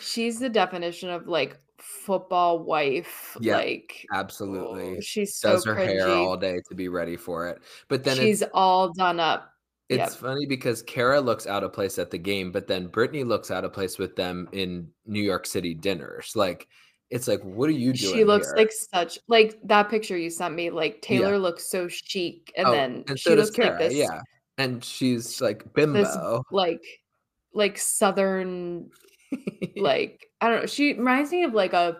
[0.00, 3.36] she's the definition of like football wife.
[3.40, 4.96] Yeah, like oh, Absolutely.
[4.98, 7.60] oh, she's so Does her hair all day to be ready for it.
[7.88, 9.51] But then she's all done up.
[9.92, 10.20] It's yep.
[10.20, 13.64] funny because Cara looks out of place at the game, but then Brittany looks out
[13.64, 16.32] of place with them in New York City dinners.
[16.34, 16.68] Like
[17.10, 18.14] it's like, what are you doing?
[18.14, 18.56] She looks here?
[18.56, 20.70] like such like that picture you sent me.
[20.70, 24.20] Like Taylor looks so chic, and Oh, then and she so looks like this, yeah.
[24.58, 26.42] And she's like this bimbo.
[26.50, 26.84] like
[27.52, 28.90] like southern
[29.76, 30.66] like I don't know.
[30.66, 31.98] She reminds me of like a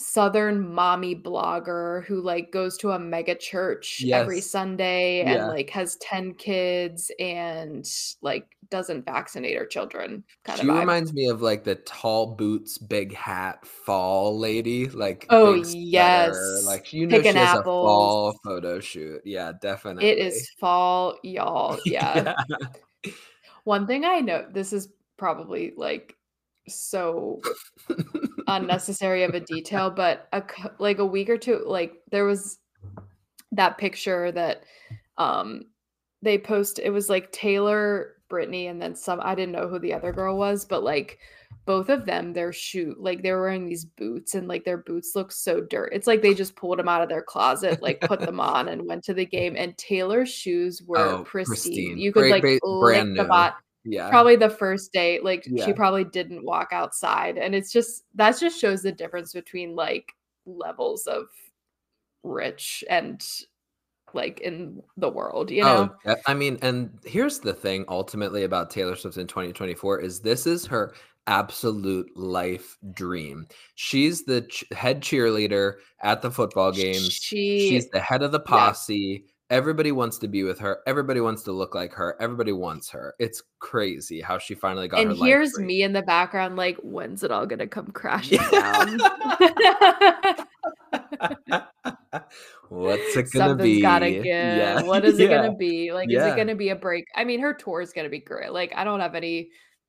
[0.00, 5.32] southern mommy blogger who like goes to a mega church every Sunday Yeah.
[5.32, 7.84] and like has 10 kids and
[8.22, 12.78] like doesn't vaccinate her children kind she of reminds me of like the tall boots,
[12.78, 14.88] big hat, fall lady.
[14.88, 16.64] Like Oh, sweater, yes.
[16.64, 19.20] like you know Picking she has a fall photo shoot.
[19.24, 20.08] Yeah, definitely.
[20.08, 21.78] it is fall, y'all.
[21.86, 22.34] Yeah.
[23.64, 26.14] One thing I know, this is probably like
[26.68, 27.40] so
[28.46, 30.42] unnecessary of a detail, but a
[30.78, 32.58] like a week or two, like there was
[33.52, 34.64] that picture that
[35.16, 35.64] um
[36.22, 36.78] they post.
[36.78, 39.20] It was like Taylor, Brittany, and then some.
[39.22, 41.18] I didn't know who the other girl was, but like
[41.64, 45.12] both of them, their shoe, like they were wearing these boots, and like their boots
[45.14, 45.90] look so dirt.
[45.92, 48.86] It's like they just pulled them out of their closet, like put them on, and
[48.86, 49.54] went to the game.
[49.56, 51.52] And Taylor's shoes were Oh, pristine.
[51.72, 51.98] pristine.
[51.98, 53.28] You could Great like ba- lick brand the new.
[53.28, 53.56] bot
[53.88, 54.08] yeah.
[54.10, 55.64] probably the first date like Yeah.
[55.64, 60.12] she probably didn't walk outside and it's just that just shows the difference between like
[60.46, 61.26] levels of
[62.22, 63.24] rich and
[64.14, 68.44] like in the world you oh, know Oh, I mean, and here's the thing ultimately
[68.44, 70.94] about Taylor Swift in 2024 is this is her
[71.28, 73.46] absolute life dream.
[73.74, 77.12] She's the ch- head cheerleader at the football games.
[77.12, 79.24] she She's the head of the posse.
[79.50, 80.80] Everybody wants to be with her.
[80.86, 82.16] Everybody wants to look like her.
[82.20, 83.14] Everybody wants her.
[83.18, 87.22] It's crazy how she finally got her and here's me in the background like when's
[87.22, 88.98] it all gonna come crashing down
[92.68, 93.80] What's it gonna something's be?
[93.82, 94.82] gotta give Yeah.
[94.82, 97.54] what is it gonna be like is it gonna be a break i mean her
[97.54, 99.48] tour is gonna be great like i don't have any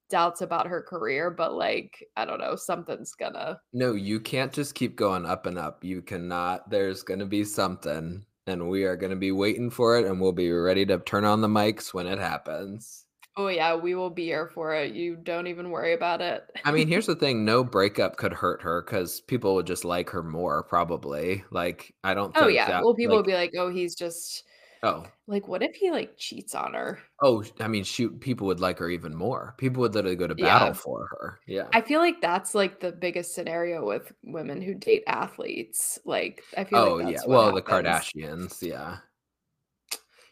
[0.09, 4.73] doubts about her career but like i don't know something's gonna No, you can't just
[4.73, 5.83] keep going up and up.
[5.83, 6.69] You cannot.
[6.71, 8.25] There's going to be something.
[8.49, 11.25] And we are going to be waiting for it, and we'll be ready to turn
[11.25, 13.05] on the mics when it happens.
[13.37, 14.93] Oh yeah, we will be here for it.
[14.93, 16.43] You don't even worry about it.
[16.65, 20.09] I mean, here's the thing: no breakup could hurt her because people would just like
[20.09, 21.43] her more, probably.
[21.51, 22.35] Like, I don't.
[22.35, 22.67] oh yeah.
[22.67, 24.43] that, Well, people like, will be like, "Oh, he's just
[24.83, 27.43] oh, like, what if he like cheats on her?" oh.
[27.59, 29.55] I mean, shoot, people would like her even more.
[29.57, 30.73] People would literally go to battle Yeah.
[30.73, 31.39] for her.
[31.47, 31.67] Yeah.
[31.73, 35.99] I feel like that's like the biggest scenario with women who date athletes.
[36.05, 37.21] Like, I feel like oh like yeah.
[37.27, 37.61] Well, the.
[37.61, 38.61] Kardashians.
[38.61, 38.97] Yeah.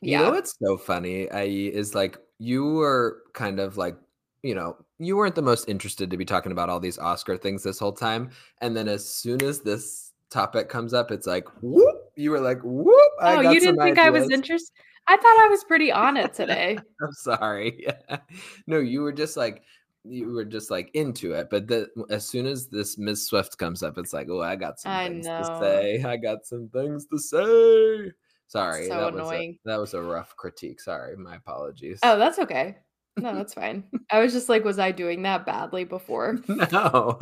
[0.01, 0.19] Yeah.
[0.19, 1.29] You know what's so funny?
[1.31, 3.97] I is like you were kind of like,
[4.43, 7.63] you know, you weren't the most interested to be talking about all these Oscar things
[7.63, 8.29] this whole time.
[8.61, 12.59] And then as soon as this topic comes up, it's like, whoop, you were like,
[12.63, 13.11] whoop.
[13.21, 14.73] I oh, you didn't think I was interested?
[15.07, 16.77] I thought I was pretty on it today.
[17.01, 17.85] I'm sorry.
[18.67, 19.63] No, you were just like
[20.03, 21.49] you were just like into it.
[21.49, 24.79] But the, as soon as this Miss Swift comes up, it's like, oh, I got
[24.79, 25.39] some I things know.
[25.41, 26.03] to say.
[26.03, 28.11] I got some things to say.
[28.47, 29.59] Sorry, So that was a, annoying.
[29.65, 30.79] that was a rough critique.
[30.79, 31.99] Sorry, my apologies.
[32.03, 32.77] Oh, that's okay.
[33.17, 33.83] No, that's fine.
[34.09, 36.39] I was just like, was I doing that badly before?
[36.47, 37.19] no.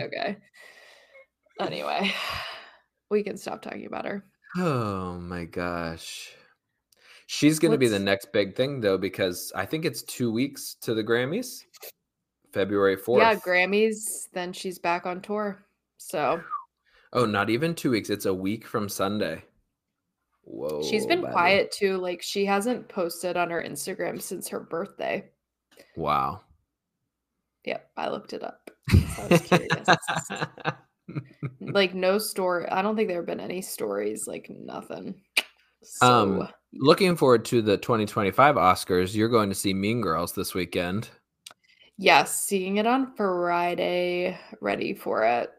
[0.00, 0.36] Okay.
[1.60, 2.12] Anyway,
[3.10, 4.24] we can stop talking about her.
[4.56, 6.30] oh my gosh.
[7.26, 10.76] She's going to be the next big thing though because I think it's 2 weeks
[10.82, 11.60] to the Grammys.
[12.54, 13.18] February 4th.
[13.18, 14.28] Yeah, Grammys.
[14.32, 15.62] Then she's back on tour.
[15.98, 16.40] So
[17.12, 18.08] Oh, not even 2 weeks.
[18.10, 19.44] It's a week from Sunday.
[20.42, 20.82] Whoa.
[20.82, 21.32] she's been buddy.
[21.32, 21.98] quiet too.
[21.98, 25.28] Like she hasn't posted on her Instagram since her birthday.
[25.96, 26.40] Wow.
[27.66, 28.70] Yep, I looked it up.
[28.90, 29.88] I was curious.
[31.60, 32.68] like no story.
[32.68, 34.26] I don't think there have been any stories.
[34.26, 35.20] Like nothing.
[35.82, 39.14] So Um, Looking forward to the 2025 Oscars.
[39.14, 41.08] You're going to see Mean Girls this weekend.
[41.96, 44.38] yes, seeing it on Friday.
[44.60, 45.50] Ready for it.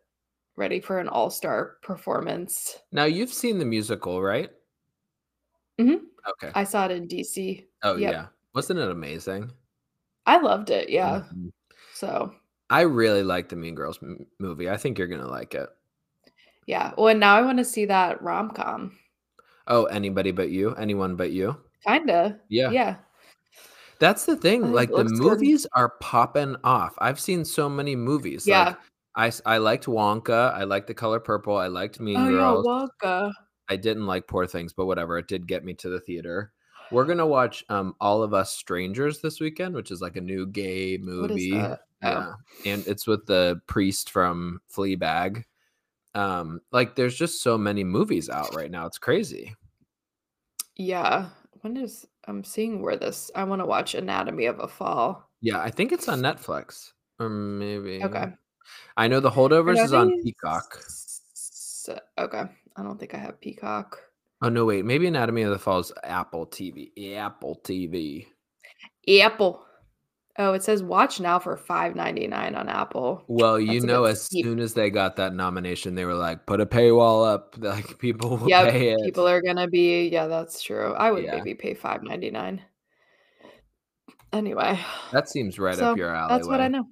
[0.55, 2.77] Ready for an all-star performance.
[2.91, 4.49] Now, you've seen the musical, right?
[5.79, 6.01] Mhm.
[6.27, 6.51] Okay.
[6.53, 7.65] I saw it in DC.
[7.83, 8.11] oh, yep.
[8.11, 8.25] yeah.
[8.53, 9.51] Wasn't it amazing?
[10.25, 10.89] I loved it.
[10.89, 11.23] Yeah.
[11.33, 11.51] Mhm.
[11.95, 12.33] So
[12.69, 14.69] I really like the Mean Girls m- movie.
[14.69, 15.69] I think you're going to like it.
[16.67, 16.91] yeah.
[16.97, 18.97] Well, and now I want to see that rom com.
[19.67, 20.73] Oh, anybody but you?
[20.75, 21.57] Anyone but you?
[21.87, 22.39] Kinda.
[22.49, 22.69] Yeah.
[22.71, 22.95] Yeah.
[23.99, 24.71] That's the thing.
[24.71, 25.19] Like the looks good.
[25.19, 26.93] movies are popping off.
[26.99, 28.47] I've seen so many movies.
[28.47, 28.75] Yeah.
[29.17, 30.53] Like I liked Wonka.
[30.53, 31.57] I liked The Color Purple.
[31.57, 32.65] I liked Mean Oh Girls.
[32.65, 33.31] yeah, Wonka.
[33.67, 35.17] I didn't like Poor Things, but whatever.
[35.17, 36.53] It did get me to the theater.
[36.91, 40.47] We're gonna watch um All of Us Strangers this weekend, which is like a new
[40.47, 41.21] gay movie.
[41.21, 41.79] What is that?
[42.01, 42.33] Yeah,
[42.65, 45.43] and it's with the priest from Fleabag.
[46.15, 48.85] Um, like there's just so many movies out right now.
[48.85, 49.53] It's crazy.
[50.75, 51.29] Yeah.
[51.61, 55.29] When is I'm seeing where this I want to watch Anatomy of a Fall.
[55.41, 58.01] Yeah, I think it's on Netflix or maybe.
[58.03, 58.27] Okay.
[58.95, 60.77] I know the holdovers is on Peacock.
[60.79, 62.43] s- Okay.
[62.77, 63.97] I don't think I have Peacock.
[64.41, 66.91] Oh no, wait, maybe Anatomy of the Fall is Apple TV.
[67.17, 68.27] Apple TV.
[69.21, 69.65] Apple.
[70.37, 73.23] Oh, it says watch now for five ninety nine on Apple.
[73.27, 74.45] Well, you That's a know, as steep.
[74.45, 78.37] soon as they got that nomination, they were like, "Put a paywall up." Like people
[78.37, 78.71] will Yep.
[78.71, 78.99] pay it.
[79.03, 80.93] People are gonna be yeah, that's true.
[80.93, 81.35] I would Yeah.
[81.35, 82.61] maybe pay five ninety nine.
[84.31, 84.79] Anyway.
[85.11, 86.29] That seems right so up your alley.
[86.35, 86.83] that's what I know.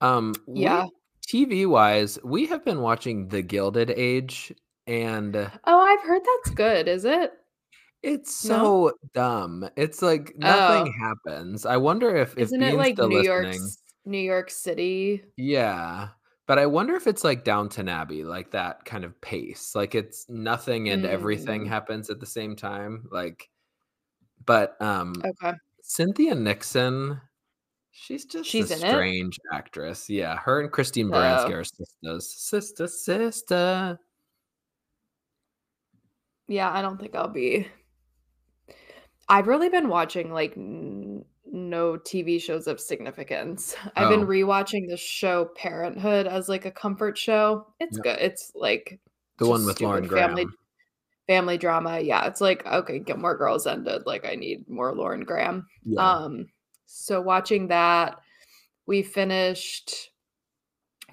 [0.00, 0.86] Um, Yeah.
[1.26, 4.52] TV wise, we have been watching The Gilded Age,
[4.86, 7.32] and Oh, I've heard that's good, is it?
[8.02, 8.88] It's No?
[8.90, 9.68] so dumb.
[9.76, 11.06] It's like nothing Oh.
[11.26, 11.64] happens.
[11.66, 13.70] I wonder if if Isn't it Bean's like still New York listening.
[14.04, 15.24] New York City?
[15.36, 16.08] Yeah.
[16.46, 19.74] But I wonder if it's like Downton Abbey, like that kind of pace.
[19.74, 21.68] Like it's nothing and everything Mm.
[21.68, 23.08] happens at the same time.
[23.12, 23.48] Like,
[24.44, 25.56] but um Okay.
[25.82, 27.20] Cynthia Nixon,
[27.92, 28.90] she's just She's a in it?
[28.90, 30.10] strange actress.
[30.10, 31.58] Yeah, her and Christine Baranski Oh.
[31.58, 32.34] are sisters.
[32.34, 33.98] Sister, sister.
[36.48, 37.68] Yeah, I don't think I'll be.
[39.32, 43.74] I've really been watching like n- no TV shows of significance.
[43.96, 44.26] I've been Oh.
[44.26, 47.66] rewatching the show Parenthood as like a comfort show.
[47.80, 48.04] It's Yep.
[48.04, 48.18] good.
[48.20, 49.00] It's like
[49.38, 50.56] The just one with Lauren stupid family Graham.
[51.26, 52.00] family drama.
[52.00, 54.02] Yeah, it's like okay, Gilmore Girls ended.
[54.04, 55.66] Like I need more Lauren Graham.
[55.84, 56.00] Yeah.
[56.06, 56.48] Um,
[56.84, 58.18] so watching that,
[58.84, 60.10] we finished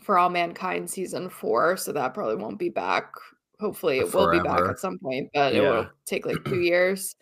[0.02, 3.14] For All Mankind season four, so that probably won't be back.
[3.62, 4.72] Hopefully, it will be back Forever.
[4.72, 5.70] at some point, but it Yeah.
[5.72, 7.16] will take like two years.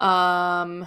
[0.00, 0.86] Um,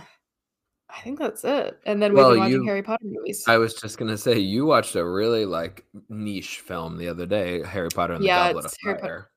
[0.89, 1.79] I think that's it.
[1.85, 3.43] And then we've Well, been watching you- Harry Potter movies.
[3.47, 7.63] I was just gonna say you watched a really like niche film the other day,
[7.63, 9.29] Harry Potter and the Yeah, Goblet of Harry Potter- Fire.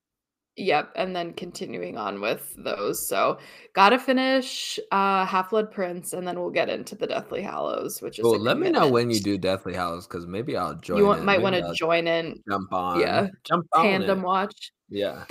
[0.58, 3.06] Yep, and then continuing on with those.
[3.06, 3.38] So
[3.74, 8.18] gotta finish uh Half Blood Prince, and then we'll get into the Deathly Hallows, which
[8.18, 10.96] is Well, let me know when you do Deathly Hallows because maybe I'll join.
[10.98, 13.00] You want, might want to join in jump on.
[13.00, 14.24] yeah, jump on tandem it.
[14.24, 14.72] watch.
[14.88, 15.24] Yeah,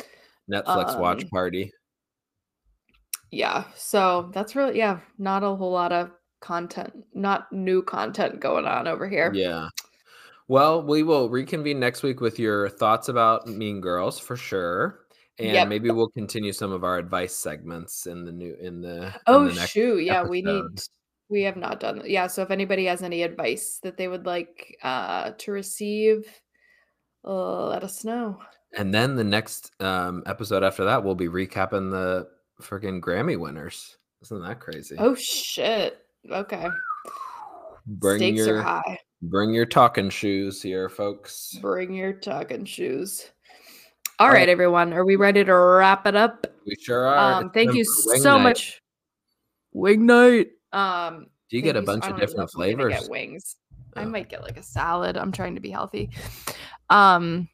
[0.51, 1.71] Netflix watch Um, party.
[3.31, 6.11] Yeah, so that's really yeah, not a whole lot of
[6.41, 9.33] content, not new content going on over here.
[9.33, 9.69] Yeah.
[10.47, 15.01] Well, we will reconvene next week with your thoughts about Mean Girls for sure.
[15.39, 15.67] And Yep.
[15.67, 19.47] maybe we'll continue some of our advice segments in the new in the in Oh
[19.47, 20.63] the next shoot, yeah, we need
[21.29, 22.09] we have not done that.
[22.09, 26.29] Yeah, so if anybody has any advice that they would like uh to receive,
[27.25, 28.39] uh, let us know.
[28.77, 32.29] And then the next um episode after that we'll be recapping the
[32.61, 33.97] freaking Grammy winners.
[34.21, 34.95] Isn't that crazy?
[34.97, 36.05] Oh shit.
[36.31, 36.67] Okay.
[37.85, 38.97] bring Stakes your are high.
[39.21, 41.57] bring your talking shoes here, folks.
[41.61, 43.29] Bring your talking shoes.
[44.17, 44.49] All All right, right.
[44.49, 44.93] everyone.
[44.93, 46.47] Are we ready to wrap it up?
[46.65, 47.41] We sure are.
[47.43, 48.43] Um, thank you so night.
[48.43, 48.81] much.
[49.73, 50.47] Wing night.
[50.71, 52.75] Um, Do you get a bunch I of don't even know different if I'm gonna
[52.89, 53.01] flavors?
[53.01, 53.55] Get wings.
[53.97, 54.05] I Oh.
[54.09, 55.17] might get like a salad.
[55.17, 56.09] I'm trying to be healthy.
[56.89, 57.49] Um,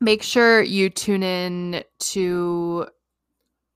[0.00, 2.86] make sure you tune in to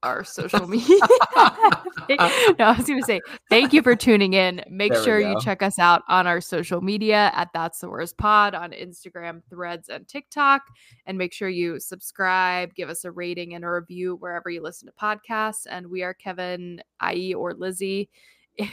[0.03, 0.99] our social media.
[1.37, 4.63] no, I was going to say thank you for tuning in.
[4.69, 8.17] Make There sure you check us out on our social media at That's the Worst
[8.19, 10.63] Pod on Instagram, Threads, and TikTok.
[11.07, 14.89] And make sure you subscribe, give us a rating and a review wherever you listen
[14.89, 15.67] to podcasts.
[15.71, 16.83] And we are Kevin,
[17.13, 18.09] IE, or Lizzie.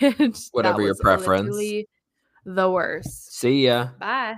[0.02, 1.56] And Whatever your preference.
[2.46, 3.34] The worst.
[3.34, 3.90] See ya.
[4.00, 4.36] Bye.